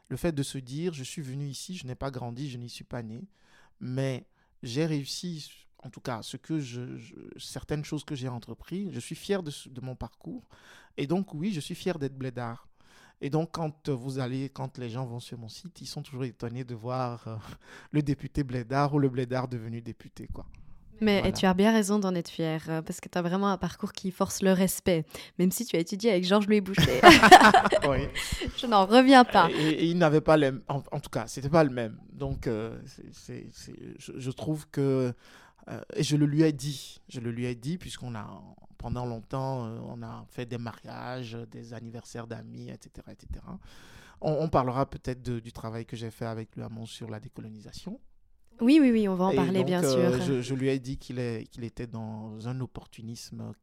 [0.07, 2.69] Le fait de se dire, je suis venu ici, je n'ai pas grandi, je n'y
[2.69, 3.27] suis pas né,
[3.79, 4.25] mais
[4.63, 5.49] j'ai réussi,
[5.83, 6.81] en tout cas, ce que je,
[7.37, 10.47] certaines choses que j'ai entrepris, je suis fier de, de, mon parcours.
[10.97, 12.67] Et donc, oui, je suis fier d'être blédard.
[13.25, 16.25] Et donc, quand vous allez, quand les gens vont sur mon site, ils sont toujours
[16.25, 17.35] étonnés de voir euh,
[17.91, 20.45] le député blédard ou le blédard devenu député, quoi.
[21.01, 21.31] Mais voilà.
[21.31, 23.93] tu as bien raison d'en être fier, euh, parce que tu as vraiment un parcours
[23.93, 25.05] qui force le respect,
[25.39, 27.01] même si tu as étudié avec Georges-Louis Boucher.
[27.89, 28.07] oui.
[28.57, 29.49] Je n'en reviens pas.
[29.49, 30.51] Et, et il n'avait pas les...
[30.67, 31.97] En, en, tout cas, c'était pas le même.
[32.13, 32.77] Donc, euh,
[33.11, 33.49] c'est,
[33.97, 35.11] je, je, trouve que...
[35.67, 37.01] Euh, et je le lui ai dit.
[37.09, 38.39] Je le lui ai dit, puisqu'on a,
[38.85, 43.43] pendant longtemps, euh, on a fait des mariages, des anniversaires d'amis, etc., etc.
[44.21, 47.99] On, on parlera peut-être du travail que j'ai fait avec le Hamon sur la décolonisation.
[48.61, 50.21] Oui, oui, oui, on va en parler, donc, bien euh, sûr.
[50.21, 53.53] Je, je, lui ai dit qu'il qu était dans un opportunisme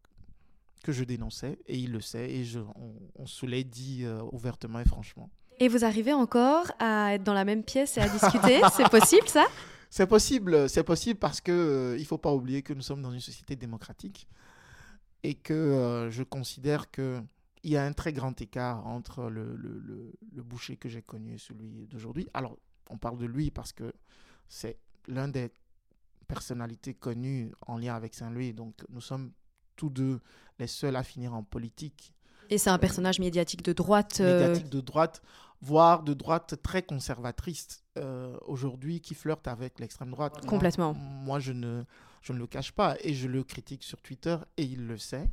[0.82, 4.22] que je dénonçais, et il le sait, et je, on, on se l'est dit euh,
[4.32, 5.30] ouvertement et franchement.
[5.60, 8.60] Et vous arrivez encore à être dans la même pièce et à discuter?
[8.76, 9.44] C'est possible, ça?
[9.88, 13.12] C'est possible, c'est possible parce que euh, il faut pas oublier que nous sommes dans
[13.12, 14.26] une société démocratique
[15.22, 17.20] et que euh, je considère que
[17.64, 21.02] il y a un très grand écart entre le, le, le, le boucher que j'ai
[21.02, 22.28] connu et celui d'aujourd'hui.
[22.34, 22.58] Alors,
[22.90, 23.92] on parle de lui parce que
[24.48, 25.52] c'est l'un des
[26.26, 28.52] personnalités connues en lien avec Saint-Louis.
[28.52, 29.30] Donc, nous sommes
[29.76, 30.20] tous deux
[30.58, 32.14] les seuls à finir en politique.
[32.50, 34.18] Et c'est un personnage médiatique de droite.
[34.20, 34.48] Euh...
[34.48, 35.22] Médiatique de droite,
[35.60, 40.44] voire de droite très conservatrice euh, aujourd'hui, qui flirte avec l'extrême droite.
[40.46, 40.94] Complètement.
[40.94, 41.84] Moi, moi, je, ne,
[42.22, 45.30] je ne le cache pas et je le critique sur Twitter et il le sait.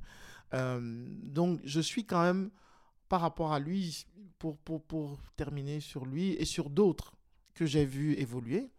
[0.53, 2.49] Euh, donc, je suis quand même,
[3.07, 4.05] par rapport à lui,
[4.39, 7.13] pour, pour, pour terminer sur lui et sur d'autres
[7.53, 8.71] que j'ai vu évoluer,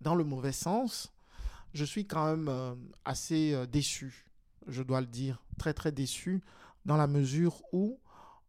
[0.00, 1.12] dans le mauvais sens,
[1.74, 4.26] je suis quand même euh, assez euh, déçu,
[4.66, 6.42] je dois le dire, très très déçu,
[6.84, 7.98] dans la mesure où,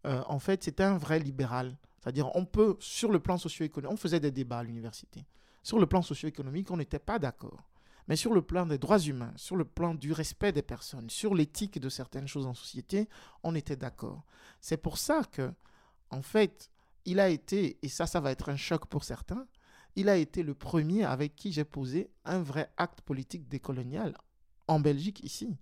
[0.05, 1.77] en fait, c'était un vrai libéral.
[2.01, 5.23] C'est-à-dire, on peut, sur le plan socio-économique, on faisait des débats à l'université.
[5.61, 7.63] Sur le plan socio-économique, on n'était pas d'accord.
[8.07, 11.35] Mais sur le plan des droits humains, sur le plan du respect des personnes, sur
[11.35, 13.07] l'éthique de certaines choses en société,
[13.43, 14.23] on était d'accord.
[14.59, 15.53] C'est pour ça que,
[16.09, 16.69] en fait,
[17.05, 19.47] il a été, et ça, ça va être un choc pour certains,
[19.95, 24.17] il a été le premier avec qui j'ai posé un vrai acte politique décolonial
[24.67, 25.55] en Belgique ici.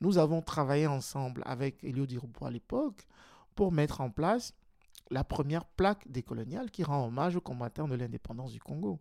[0.00, 3.06] Nous avons travaillé ensemble avec Elio Di Rupo à l'époque
[3.54, 4.54] pour mettre en place
[5.10, 8.98] la première plaque décoloniale qui rend hommage aux combattants de l'indépendance du Congo.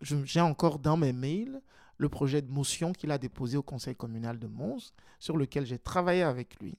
[0.00, 1.60] J'ai encore dans mes mails
[1.96, 5.78] le projet de motion qu'il a déposé au conseil communal de Mons, sur lequel j'ai
[5.78, 6.78] travaillé avec lui.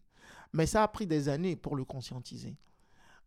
[0.53, 2.55] Mais ça a pris des années pour le conscientiser.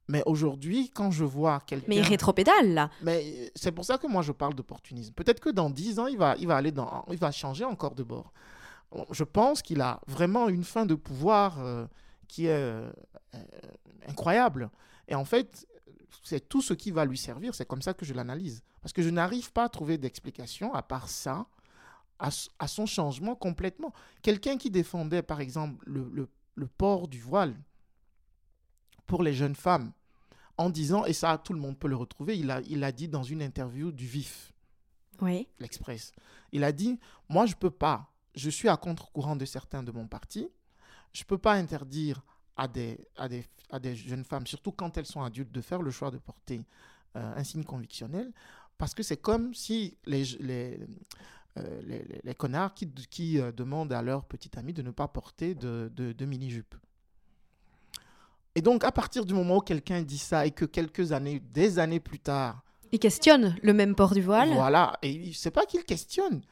[0.09, 1.87] Mais aujourd'hui, quand je vois quelqu'un...
[1.89, 2.91] Mais il rétropédale, là.
[3.03, 5.13] Mais c'est pour ça que moi, je parle d'opportunisme.
[5.13, 7.05] Peut-être que dans 10 ans, il va, il va aller dans...
[7.11, 8.33] Il va changer encore de bord.
[9.11, 11.87] Je pense qu'il a vraiment une fin de pouvoir euh,
[12.27, 12.91] qui est euh,
[14.09, 14.71] incroyable.
[15.09, 15.67] Et en fait,
[16.23, 17.55] c'est tout ce qui va lui servir.
[17.55, 18.63] C'est comme ça que je l'analyse.
[18.81, 21.47] Parce que je n'arrive pas à trouver d'explication, à part ça,
[22.19, 23.93] à, à, son changement complètement.
[24.23, 27.55] Quelqu'un qui défendait, par exemple, le, le, le port du voile
[29.07, 29.93] pour les jeunes femmes
[30.59, 33.09] en disant, et ça tout le monde peut le retrouver, il a, il a dit
[33.09, 34.53] dans une interview du VIF,
[35.21, 35.49] oui.
[35.59, 36.13] l'Express,
[36.53, 36.99] il a dit,
[37.29, 40.49] moi je peux pas, je suis à contre-courant de certains de mon parti,
[41.13, 42.23] je peux pas interdire
[42.57, 45.83] à des, à, des, à des jeunes femmes, surtout quand elles sont adultes, de faire
[45.83, 46.63] le choix de porter
[47.17, 48.33] euh, un signe convictionnel,
[48.79, 50.81] parce que c'est comme si les, les,
[51.59, 55.09] euh, les, les, connards qui, qui euh, demandent à leur petite amie de ne pas
[55.09, 56.75] porter de, de, de mini-jupe.
[58.55, 61.79] Et donc, à partir du moment où quelqu'un dit ça et que quelques années, des
[61.79, 62.63] années plus tard,
[62.93, 64.53] il questionne le même port du voile.
[64.53, 66.43] Voilà, et c'est pas qu'il questionne,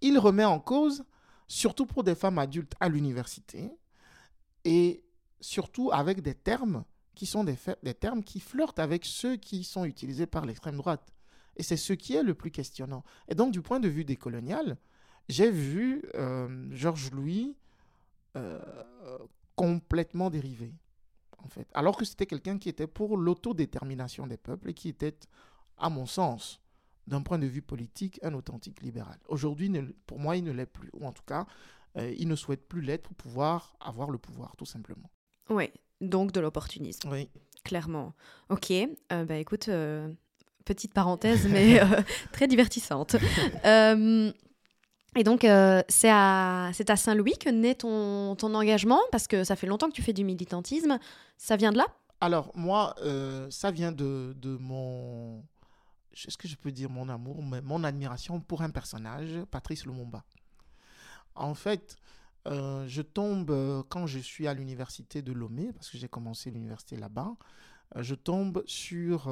[0.00, 1.04] il remet en cause,
[1.48, 3.70] surtout pour des femmes adultes à l'université,
[4.64, 5.02] et
[5.40, 7.56] surtout avec des termes qui sont des,
[7.94, 11.12] termes qui flirtent avec ceux qui sont utilisés par l'extrême droite.
[11.56, 13.02] Et c'est ce qui est le plus questionnant.
[13.26, 14.76] Et donc, du point de vue décolonial,
[15.28, 17.56] j'ai vu euh, Georges Louis
[18.36, 18.60] euh,
[19.56, 20.72] complètement dérivé,
[21.38, 21.66] en fait.
[21.74, 25.18] Alors que c'était quelqu'un qui était pour l'autodétermination des peuples et qui était,
[25.76, 26.60] à mon sens,
[27.08, 29.18] d'un point de vue politique, un authentique libéral.
[29.26, 29.72] Aujourd'hui,
[30.06, 30.90] pour moi, il ne l'est plus.
[30.92, 31.46] Ou en tout cas,
[31.96, 35.10] euh, il ne souhaite plus l'être pour pouvoir avoir le pouvoir, tout simplement.
[35.50, 37.10] Oui, donc de l'opportunisme.
[37.10, 37.28] Oui.
[37.64, 38.14] Clairement.
[38.48, 40.08] Ok, euh, bah écoute, euh,
[40.64, 43.16] petite parenthèse, mais euh, très divertissante.
[43.64, 44.32] Euh,
[45.16, 45.40] et donc,
[45.88, 49.94] c'est à, à Saint-Louis que naît ton, ton engagement, parce que ça fait longtemps que
[49.94, 50.98] tu fais du militantisme.
[51.36, 51.86] Ça vient de là?
[52.20, 52.94] Alors, moi,
[53.50, 55.42] ça vient de, de mon...
[56.12, 60.22] Est-ce que je peux dire mon amour, mais mon admiration pour un personnage, Patrice Lumumba.
[61.34, 61.96] En fait,
[62.46, 66.50] euh, je tombe, euh, quand je suis à l'université de Lomé, parce que j'ai commencé
[66.50, 67.36] l'université là-bas,
[67.96, 69.28] euh, je tombe sur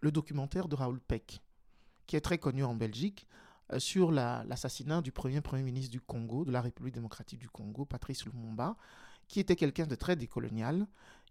[0.00, 1.40] le documentaire de Raoul Peck,
[2.06, 3.26] qui est très connu en Belgique,
[3.78, 7.84] sur la- l'assassinat du premier Premier ministre du Congo, de la République démocratique du Congo,
[7.84, 8.76] Patrice Lumumba,
[9.26, 10.86] qui était quelqu'un de très décolonial,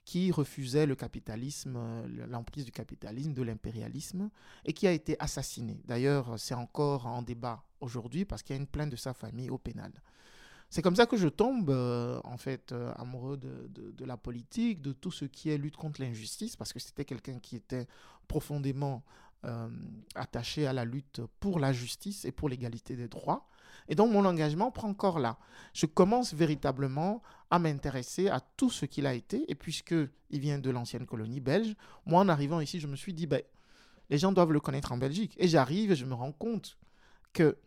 [0.06, 4.30] qui refusait le capitalisme, l'emprise du capitalisme, de l'impérialisme,
[4.66, 5.82] et qui a été assassiné.
[5.86, 9.50] D'ailleurs, c'est encore en débat aujourd'hui parce qu'il y a une plainte de sa famille
[9.50, 9.92] au pénal.
[10.70, 14.82] C'est comme ça que je tombe, euh, en fait, euh, amoureux de, de- la politique,
[14.82, 17.88] de tout ce qui est lutte contre l'injustice, parce que c'était quelqu'un qui était
[18.28, 19.02] profondément
[19.46, 19.70] euh,
[20.16, 23.48] attaché à la lutte pour la justice et pour l'égalité des droits.
[23.88, 25.38] Et donc, mon engagement prend corps là.
[25.74, 29.96] Je commence véritablement à m'intéresser à tout ce qu'il a été, et puisque
[30.32, 33.42] il vient de l'ancienne colonie belge, moi, en arrivant ici, je me suis dit, ben,
[34.10, 35.34] les gens doivent le connaître en Belgique.
[35.38, 36.78] Et j'arrive et je me rends compte
[37.32, 37.58] que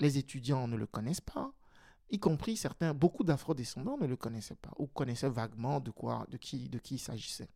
[0.00, 1.52] les étudiants ne le connaissent pas,
[2.10, 6.36] y compris certains, beaucoup d'afro-descendants ne le connaissaient pas, ou connaissaient vaguement de quoi, de
[6.36, 7.48] qui, de qui il s'agissait.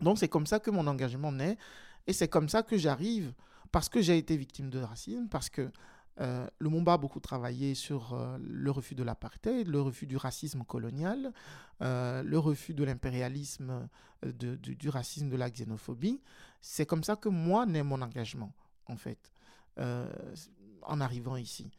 [0.00, 1.58] Donc c'est comme ça que mon engagement naît,
[2.06, 3.32] et c'est comme ça que j'arrive,
[3.72, 5.70] parce que j'ai été victime de racisme, parce que
[6.20, 10.64] euh, Lumumba a beaucoup travaillé sur euh, le refus de l'apartheid, le refus du racisme
[10.64, 11.32] colonial,
[11.80, 13.88] euh, le refus de l'impérialisme,
[14.24, 16.20] du, racisme, de la xénophobie.
[16.60, 18.52] C'est comme ça que moi naît mon engagement,
[18.86, 19.30] en fait,
[20.88, 21.70] en arrivant ici.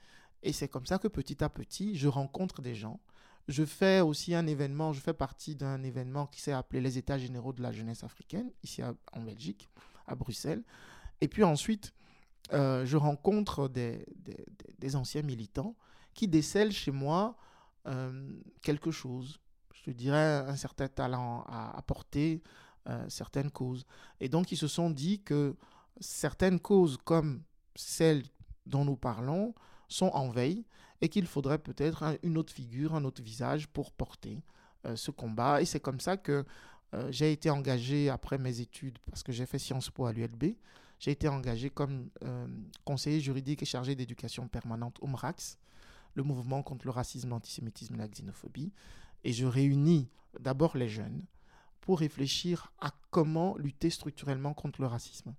[0.43, 2.99] Et c'est comme ça que petit à petit, je rencontre des gens.
[3.47, 7.17] Je fais aussi un événement, je fais partie d'un événement qui s'est appelé les États
[7.17, 9.67] généraux de la jeunesse africaine, ici en Belgique,
[10.07, 10.63] à Bruxelles.
[11.21, 11.93] Et puis ensuite,
[12.53, 14.05] euh, je rencontre des,
[14.95, 15.75] anciens militants
[16.13, 17.37] qui décèlent chez moi
[17.87, 19.39] euh, quelque chose.
[19.85, 22.41] Je dirais un certain talent à apporter
[22.87, 23.85] euh, certaines causes.
[24.19, 25.55] Et donc, ils se sont dit que
[25.99, 27.43] certaines causes comme
[27.75, 28.23] celles
[28.69, 29.53] dont nous parlons
[29.87, 30.65] sont en veille
[31.01, 34.41] et qu'il faudrait peut-être un- une autre figure, un autre visage pour porter
[34.85, 35.61] euh, ce combat.
[35.61, 36.45] Et c'est comme ça que
[36.93, 40.55] euh, j'ai été engagé après mes études, parce que j'ai fait Sciences Po à l'ULB,
[40.99, 42.47] j'ai été engagé comme euh,
[42.85, 45.57] conseiller juridique et chargé d'éducation permanente au MRAX,
[46.15, 48.71] le mouvement contre le racisme, l'antisémitisme et la xénophobie.
[49.23, 51.23] Et je réunis d'abord les jeunes
[51.81, 55.33] pour réfléchir à comment lutter structurellement contre le racisme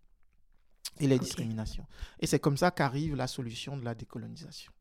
[0.99, 1.87] et les discriminations.
[2.21, 4.73] Et c'est comme ça qu'arrive la solution de la décolonisation.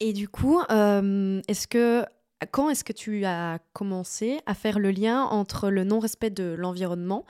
[0.00, 2.04] Et du coup, euh, est-ce que
[2.52, 7.24] quand est-ce que tu as commencé à faire le lien entre le non-respect de l'environnement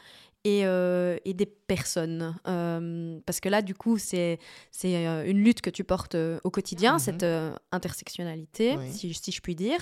[0.45, 2.37] et, euh, et des personnes?
[2.47, 4.39] Euh, Parce que là, du coup, c'est
[4.71, 6.99] c'est une lutte que tu portes au quotidien, Mhm.
[6.99, 8.93] cette euh, intersectionnalité, Oui.
[8.93, 9.81] si, si je puis dire.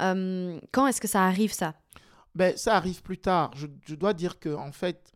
[0.00, 1.74] Quand est-ce que ça arrive, ça?
[2.34, 3.50] Ben, ça arrive plus tard.
[3.54, 5.11] Je, je dois dire que, en fait,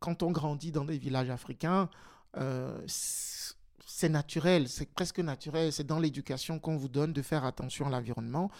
[0.00, 1.88] quand on grandit dans des villages africains,
[2.36, 5.72] euh, c'est naturel, c'est presque naturel.
[5.72, 8.50] C'est dans l'éducation qu'on vous donne de faire attention à l'environnement.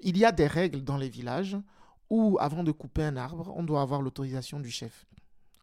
[0.00, 1.56] Il y a des règles dans les villages
[2.10, 5.06] où, avant de couper un arbre, on doit avoir l'autorisation du chef.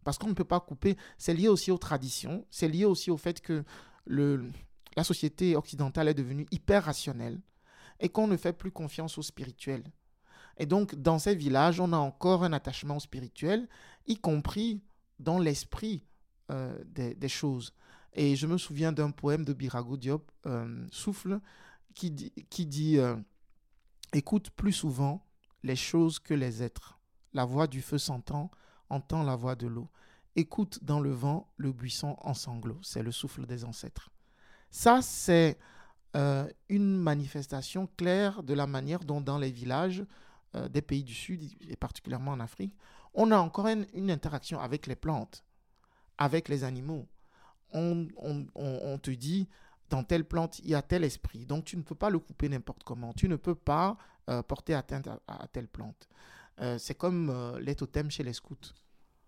[0.03, 0.97] Parce qu'on ne peut pas couper.
[1.17, 2.45] C'est lié aussi aux traditions.
[2.49, 3.63] C'est lié aussi au fait que
[4.07, 7.39] la société occidentale est devenue hyper rationnelle
[7.99, 9.83] et qu'on ne fait plus confiance au spirituel.
[10.61, 13.67] Et donc, dans ces villages, on a encore un attachement spirituel,
[14.05, 14.83] y compris
[15.17, 16.05] dans l'esprit
[16.51, 17.73] euh, des, choses.
[18.13, 21.39] Et je me souviens d'un poème de Birago Diop, euh, Souffle,
[21.95, 23.15] qui dit, euh,
[24.13, 25.25] écoute plus souvent
[25.63, 26.99] les choses que les êtres.
[27.33, 28.51] La voix du feu s'entend,
[28.91, 29.89] entend la voix de l'eau.
[30.35, 32.79] Écoute dans le vent le buisson en sanglots.
[32.83, 34.11] C'est le souffle des ancêtres.
[34.69, 35.57] Ça, c'est
[36.69, 40.05] une manifestation claire de la manière dont dans les villages
[40.55, 42.75] euh, des pays du Sud, et particulièrement en Afrique,
[43.13, 45.43] on a encore une, interaction avec les plantes,
[46.17, 47.07] avec les animaux.
[47.73, 48.07] On,
[49.01, 49.47] te dit,
[49.89, 52.49] dans telle plante, il y a tel esprit, donc tu ne peux pas le couper
[52.49, 53.97] n'importe comment, tu ne peux pas
[54.29, 56.09] euh, porter atteinte à, telle plante.
[56.77, 58.73] c'est comme les totems chez les scouts.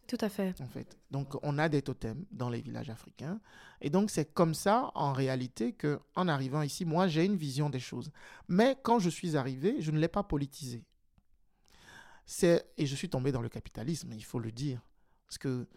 [0.08, 0.60] Tout à fait.
[0.60, 0.98] En fait.
[1.12, 3.40] Donc, on a des totems dans les villages africains.
[3.82, 7.70] Et donc, c'est comme ça, en réalité, que en arrivant ici, moi, j'ai une vision
[7.70, 8.12] des choses.
[8.50, 10.84] Mais quand je suis arrivé, je ne l'ai pas politisé.
[12.26, 14.82] C'est et je suis tombé dans le capitalisme, il faut le dire,
[15.28, 15.68] parce que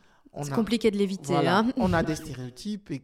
[0.42, 1.34] c'est compliqué de l'éviter.
[1.34, 3.02] hein on a des stéréotypes et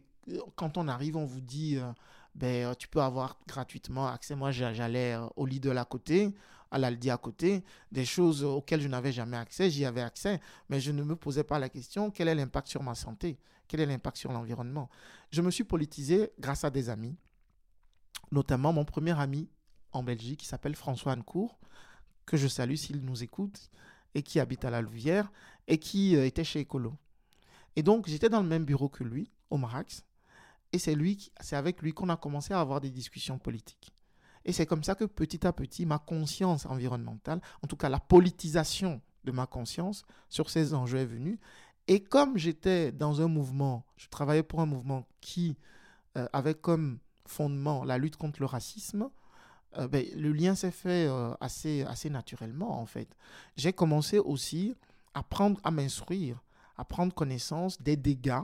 [0.55, 1.91] quand on arrive, on vous dit, euh,
[2.35, 4.35] ben, euh, tu peux avoir gratuitement accès.
[4.35, 6.33] Moi, j'allais euh, au Lidl à côté,
[6.71, 10.79] à l'Aldi à côté, des choses auxquelles je n'avais jamais accès, j'y avais accès, mais
[10.79, 13.37] je ne me posais pas la question, quel est l'impact sur ma santé?
[13.67, 14.89] Quel est l'impact sur l'environnement?
[15.31, 17.15] Je me suis politisé grâce à des amis,
[18.31, 19.49] notamment mon premier ami
[19.91, 21.59] en Belgique qui s'appelle François Ancourt,
[22.25, 23.69] que je salue s'il nous écoute,
[24.15, 25.31] et qui habite à la Louvière,
[25.67, 26.93] et qui était chez Ecolo.
[27.75, 30.03] Et donc, j'étais dans le même bureau que lui, au Marax,
[30.73, 33.93] et c'est lui, c'est avec lui qu'on a commencé à avoir des discussions politiques.
[34.43, 37.99] Et c'est comme ça que petit à petit, ma conscience environnementale, en tout cas la
[37.99, 41.39] politisation de ma conscience sur ces enjeux est venue.
[41.87, 45.57] Et comme j'étais dans un mouvement, je travaillais pour un mouvement qui
[46.17, 49.09] euh, avait comme fondement la lutte contre le racisme,
[49.77, 53.07] euh, ben, le lien s'est fait euh, assez, assez naturellement en fait.
[53.55, 54.75] J'ai commencé aussi
[55.13, 55.23] à
[55.63, 56.41] à m'instruire,
[56.77, 58.41] à prendre connaissance des dégâts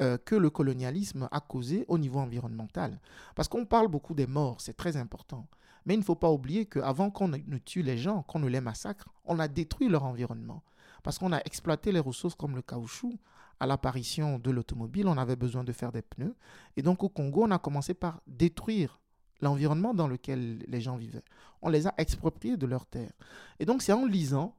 [0.00, 3.00] euh, que le colonialisme a causé au niveau environnemental.
[3.34, 5.48] Parce qu'on parle beaucoup des morts, c'est très important.
[5.86, 8.60] Mais il ne faut pas oublier qu'avant qu'on ne tue les gens, qu'on ne les
[8.60, 10.62] massacre, on a détruit leur environnement.
[11.02, 13.18] Parce qu'on a exploité les ressources comme le caoutchouc.
[13.58, 16.36] À l'apparition de l'automobile, on avait besoin de faire des pneus.
[16.76, 19.00] Et donc au Congo, on a commencé par détruire
[19.40, 21.24] l'environnement dans lequel les gens vivaient.
[21.62, 23.12] On les a expropriés de leurs terres.
[23.58, 24.54] Et donc c'est en lisant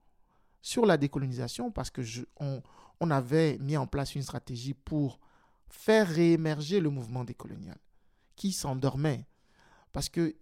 [0.61, 2.01] sur la décolonisation, parce que
[2.39, 2.61] on,
[2.99, 5.19] on avait mis en place une stratégie pour
[5.69, 7.77] faire réémerger le mouvement décolonial
[8.35, 9.25] qui s'endormait.
[9.93, 10.35] Parce que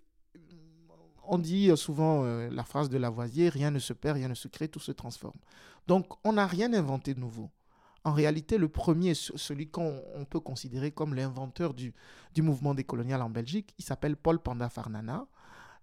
[1.29, 4.47] on dit souvent euh, la phrase de Lavoisier, rien ne se perd, rien ne se
[4.47, 5.37] crée, tout se transforme.
[5.87, 7.49] Donc on n'a rien inventé de nouveau.
[8.07, 11.93] En réalité, le premier, celui qu'on peut considérer comme l'inventeur du,
[12.33, 15.27] du mouvement décolonial en Belgique, il s'appelle Paul Panda Farnana.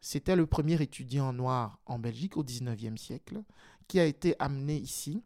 [0.00, 3.42] C'était le premier étudiant noir en Belgique au 19e siècle,
[3.88, 5.22] qui a été amené ici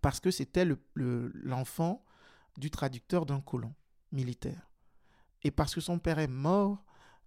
[0.00, 0.64] parce que c'était
[0.94, 2.04] l'enfant
[2.56, 3.74] du traducteur d'un colon
[4.12, 4.70] militaire.
[5.42, 6.84] Et parce que son père est mort,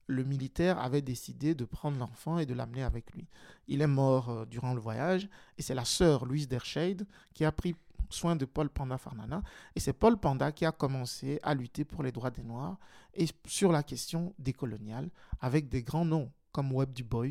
[0.07, 3.27] le militaire avait décidé de prendre l'enfant et de l'amener avec lui.
[3.67, 7.51] Il est mort euh, durant le voyage et c'est la sœur Louise Derscheid qui a
[7.51, 7.75] pris
[8.09, 9.41] soin de Paul Panda Farnana.
[9.75, 12.77] Et c'est Paul Panda qui a commencé à lutter pour les droits des Noirs
[13.13, 17.27] et sur la question décoloniale avec des grands noms comme Webb Du Bois,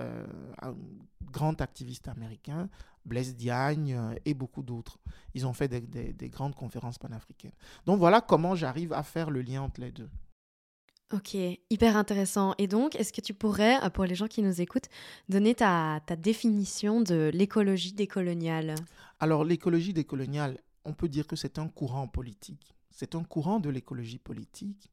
[0.00, 0.26] euh,
[0.62, 0.74] un
[1.30, 2.68] grand activiste américain,
[3.04, 4.98] Blaise Diagne euh, et beaucoup d'autres.
[5.34, 7.52] Ils ont fait des, grandes conférences panafricaines.
[7.86, 10.08] Donc voilà comment j'arrive à faire le lien entre les deux.
[11.12, 12.54] Ok, hyper intéressant.
[12.58, 14.88] Et donc, est-ce que tu pourrais, euh, pour les gens qui nous écoutent,
[15.28, 18.76] donner ta, définition de l'écologie décoloniale?
[19.18, 22.76] Alors, l'écologie décoloniale, on peut dire que c'est un courant politique.
[22.90, 24.88] C'est un courant de l'écologie politique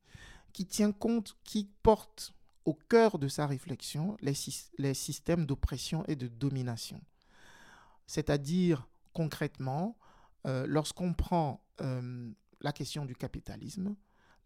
[0.54, 2.34] qui tient compte, qui porte
[2.66, 4.34] au cœur de sa réflexion les,
[4.80, 7.00] les systèmes d'oppression et de domination.
[8.08, 9.96] C'est-à-dire, concrètement,
[10.48, 13.96] euh, lorsqu'on prend euh, la question du capitalisme,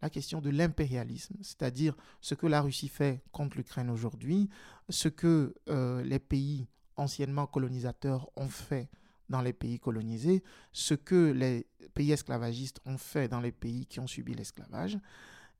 [0.02, 4.50] la question de l'impérialisme, c'est-à-dire ce que la Russie fait contre l'Ukraine aujourd'hui,
[4.88, 8.90] ce que euh, les pays anciennement colonisateurs ont fait
[9.28, 14.00] dans les pays colonisés, ce que les pays esclavagistes ont fait dans les pays qui
[14.00, 14.98] ont subi l'esclavage,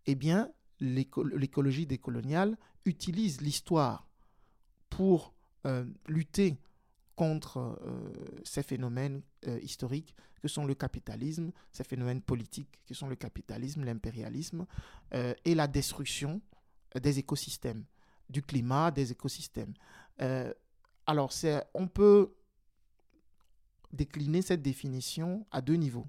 [0.07, 0.50] eh bien,
[0.81, 4.09] l'écologie décoloniale utilise l'histoire
[4.90, 5.34] pour
[5.64, 6.59] euh, lutter
[7.16, 8.12] contre euh,
[8.44, 13.84] ces phénomènes euh, historiques que sont le capitalisme, ces phénomènes politiques que sont le capitalisme,
[13.84, 14.66] l'impérialisme
[15.44, 16.40] et la destruction
[17.00, 17.84] des écosystèmes,
[18.28, 19.72] du climat, des écosystèmes.
[21.06, 21.32] alors,
[21.74, 22.34] on peut
[23.92, 26.08] décliner cette définition à deux niveaux.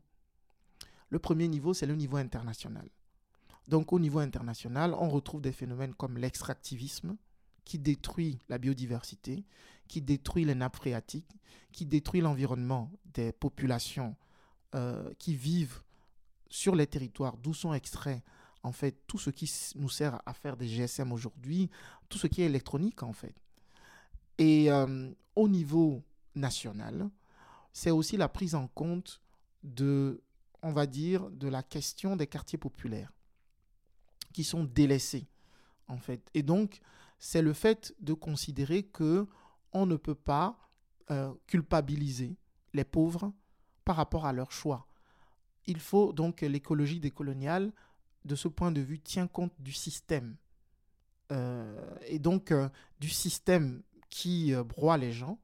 [1.10, 2.90] Le premier niveau, c'est le niveau international.
[3.68, 7.18] Donc au niveau international, on retrouve des phénomènes comme l'extractivisme,
[7.66, 9.46] qui détruit la biodiversité,
[9.88, 11.38] qui détruit les nappes phréatiques,
[11.72, 14.16] qui détruit l'environnement des populations
[14.76, 15.82] euh, qui vivent
[16.50, 18.22] sur les territoires d'où sont extraits
[18.64, 21.70] en fait, tout ce qui nous sert à faire des GSM aujourd'hui,
[22.10, 23.36] tout ce qui est électronique, en fait.
[24.38, 26.02] Et euh, au niveau
[26.34, 27.10] national,
[27.74, 29.22] c'est aussi la prise en compte
[29.64, 30.22] de,
[30.62, 33.12] on va dire, de la question des quartiers populaires
[34.32, 35.28] qui sont délaissés,
[35.88, 36.30] en fait.
[36.34, 36.80] Et donc,
[37.20, 39.28] c'est le fait de considérer que
[39.74, 40.58] on ne peut pas
[41.12, 42.36] euh, culpabiliser
[42.74, 43.34] les pauvres
[43.86, 44.88] par rapport à leur choix.
[45.66, 47.72] Il faut donc l'écologie décoloniale,
[48.26, 50.36] de ce point de vue, tient compte du système.
[51.32, 52.70] Euh, et donc, euh,
[53.00, 55.40] du système qui broie les gens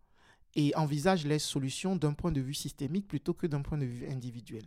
[0.55, 4.07] et envisage les solutions d'un point de vue systémique plutôt que d'un point de vue
[4.07, 4.63] individuel.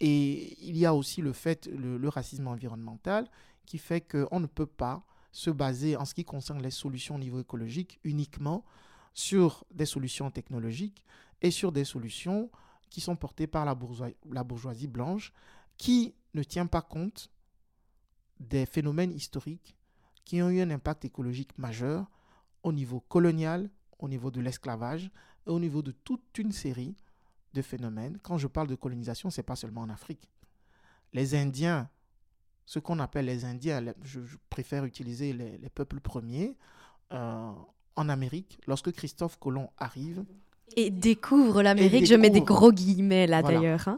[0.00, 3.30] Et il y a aussi le fait, le, racisme environnemental,
[3.66, 7.18] qui fait qu'on ne peut pas se baser en ce qui concerne les solutions au
[7.18, 8.64] niveau écologique uniquement
[9.14, 11.04] sur des solutions technologiques
[11.40, 12.50] et sur des solutions
[12.90, 15.32] qui sont portées par la bourgeoisie, la bourgeoisie blanche,
[15.78, 17.30] qui ne tient pas compte
[18.38, 19.76] des phénomènes historiques
[20.24, 22.06] qui ont eu un impact écologique majeur
[22.62, 25.10] au niveau colonial, au niveau de l'esclavage
[25.46, 26.94] et au niveau de toute une série
[27.54, 28.18] de phénomènes.
[28.22, 30.28] Quand je parle de colonisation, ce n'est pas seulement en Afrique.
[31.12, 31.88] Les Indiens,
[32.66, 36.56] ce qu'on appelle les Indiens, je, préfère utiliser les, peuples premiers,
[37.12, 37.50] euh,
[37.96, 40.24] en Amérique, lorsque Christophe Colomb arrive.
[40.76, 43.86] Et découvre l'Amérique, je mets des gros guillemets là d'ailleurs.
[43.88, 43.96] Hein.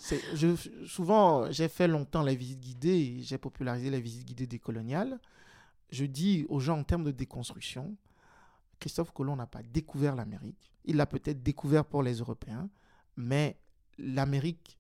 [0.87, 5.21] Souvent, j'ai fait longtemps les visites guidées, j'ai popularisé les visites guidées décoloniales.
[5.91, 7.95] Je dis aux gens en termes de déconstruction,
[8.81, 10.73] Christophe Colomb n'a pas découvert l'Amérique.
[10.85, 12.69] Il l'a peut-être découvert pour les Européens,
[13.17, 13.57] mais
[13.99, 14.77] l'Amérique,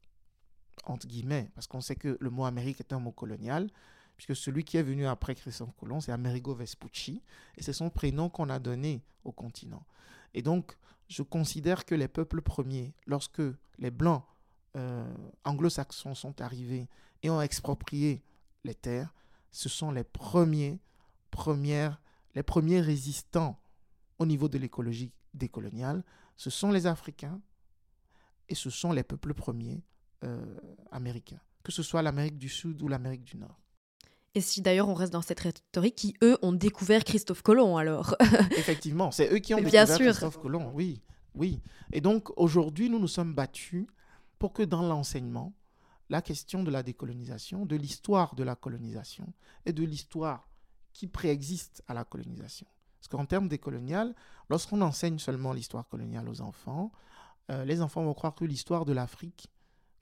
[0.90, 3.70] entre guillemets, parce qu'on sait que le mot Amérique est un mot colonial,
[4.16, 7.22] puisque celui qui est venu après Christophe Colomb, c'est Amerigo Vespucci,
[7.56, 9.84] et c'est son prénom qu'on a donné au continent.
[10.34, 10.76] Et donc,
[11.08, 13.42] je considère que les peuples premiers, lorsque
[13.78, 14.22] les Blancs
[14.76, 15.12] euh,
[15.44, 16.88] anglo-saxons sont arrivés
[17.22, 18.22] et ont exproprié
[18.64, 19.12] les terres,
[19.50, 20.80] ce sont les premiers,
[21.30, 22.00] premières,
[22.34, 23.58] les premiers résistants
[24.18, 26.02] au niveau de l'écologie décoloniale.
[26.36, 27.40] Ce sont les Africains
[28.48, 29.82] et ce sont les peuples premiers
[30.22, 30.44] euh,
[30.90, 33.60] américains, que ce soit l'Amérique du Sud ou l'Amérique du Nord.
[34.34, 38.16] Et si d'ailleurs on reste dans cette rhétorique, qui eux ont découvert Christophe Colomb alors
[38.56, 41.02] Effectivement, c'est eux qui ont découvert Christophe Colomb, oui,
[41.34, 41.60] oui.
[41.92, 43.86] Et donc aujourd'hui, nous nous sommes battus
[44.38, 45.54] pour que dans l'enseignement,
[46.10, 49.32] la question de la décolonisation, de l'histoire de la colonisation
[49.66, 50.48] et de l'histoire
[50.92, 52.66] qui préexiste à la colonisation.
[53.00, 54.14] Parce qu'en termes décolonial,
[54.48, 56.92] lorsqu'on enseigne seulement l'histoire coloniale aux enfants,
[57.50, 59.48] euh, les enfants vont croire que l'histoire de l'Afrique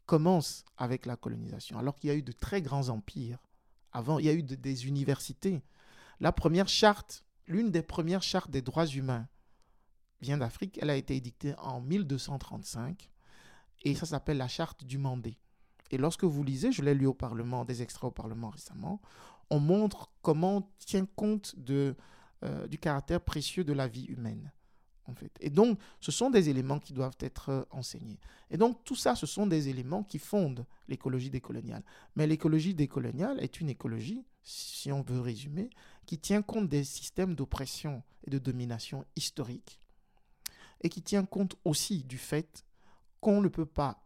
[0.07, 3.39] commence avec la colonisation, alors qu'il y a eu de très grands empires
[3.93, 5.63] avant, il y a eu des universités.
[6.21, 9.29] La première charte, l'une des premières chartes des droits humains
[10.21, 10.79] vient d'Afrique.
[10.81, 13.11] Elle a été édictée en 1235
[13.83, 15.37] et ça s'appelle la charte du Mandé.
[15.91, 19.03] Et lorsque vous lisez, je l'ai lu au Parlement, des extraits au Parlement récemment,
[19.51, 24.53] on montre comment on tient compte euh, du caractère précieux de la vie humaine.
[25.07, 25.33] En fait.
[25.41, 28.21] Et donc, ce sont des éléments qui doivent être euh, enseignés.
[28.51, 31.83] Et donc, tout ça, ce sont des éléments qui fondent l'écologie décoloniale.
[32.15, 35.71] Mais l'écologie décoloniale est une écologie, si on veut résumer,
[36.07, 39.81] qui tient compte des systèmes d'oppression et de domination historiques
[40.83, 42.65] et qui tient compte aussi du fait
[43.21, 44.05] qu'on ne peut pas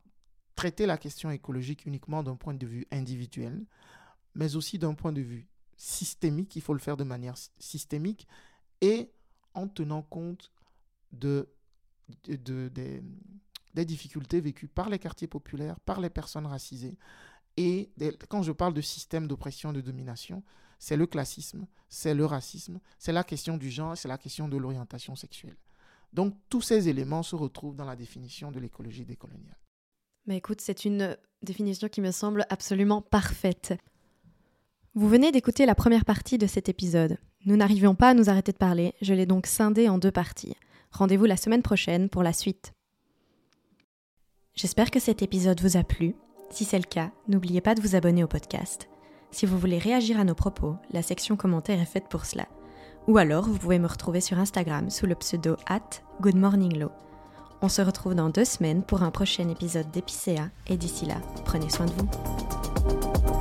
[0.54, 3.64] traiter la question écologique uniquement d'un point de vue individuel,
[4.34, 6.56] mais aussi d'un point de vue systémique.
[6.56, 8.26] Il faut le faire de manière systémique
[8.80, 9.10] et
[9.54, 10.52] en tenant compte
[11.12, 11.48] de,
[12.28, 16.96] de, des, difficultés vécues par les quartiers populaires, par les personnes racisées.
[17.56, 17.90] Et
[18.28, 20.42] quand je parle de système d'oppression, de domination,
[20.78, 24.56] c'est le classisme, c'est le racisme, c'est la question du genre, c'est la question de
[24.56, 25.56] l'orientation sexuelle.
[26.12, 29.58] Donc tous ces éléments se retrouvent dans la définition de l'écologie décoloniale.
[30.26, 33.74] Mais écoute, c'est une définition qui me semble absolument parfaite.
[34.94, 37.18] Vous venez d'écouter la première partie de cet épisode.
[37.44, 40.56] Nous n'arrivions pas à nous arrêter de parler, je l'ai donc scindé en deux parties.
[40.96, 42.72] Rendez-vous la semaine prochaine pour la suite.
[44.54, 46.14] J'espère que cet épisode vous a plu.
[46.48, 48.88] Si c'est le cas, n'oubliez pas de vous abonner au podcast.
[49.30, 52.46] Si vous voulez réagir à nos propos, la section commentaires est faite pour cela.
[53.08, 56.90] Ou alors, vous pouvez me retrouver sur Instagram sous le pseudo at goodmorninglow.
[57.60, 61.68] On se retrouve dans deux semaines pour un prochain épisode d'Épicéa et d'ici là, prenez
[61.68, 63.35] soin de vous.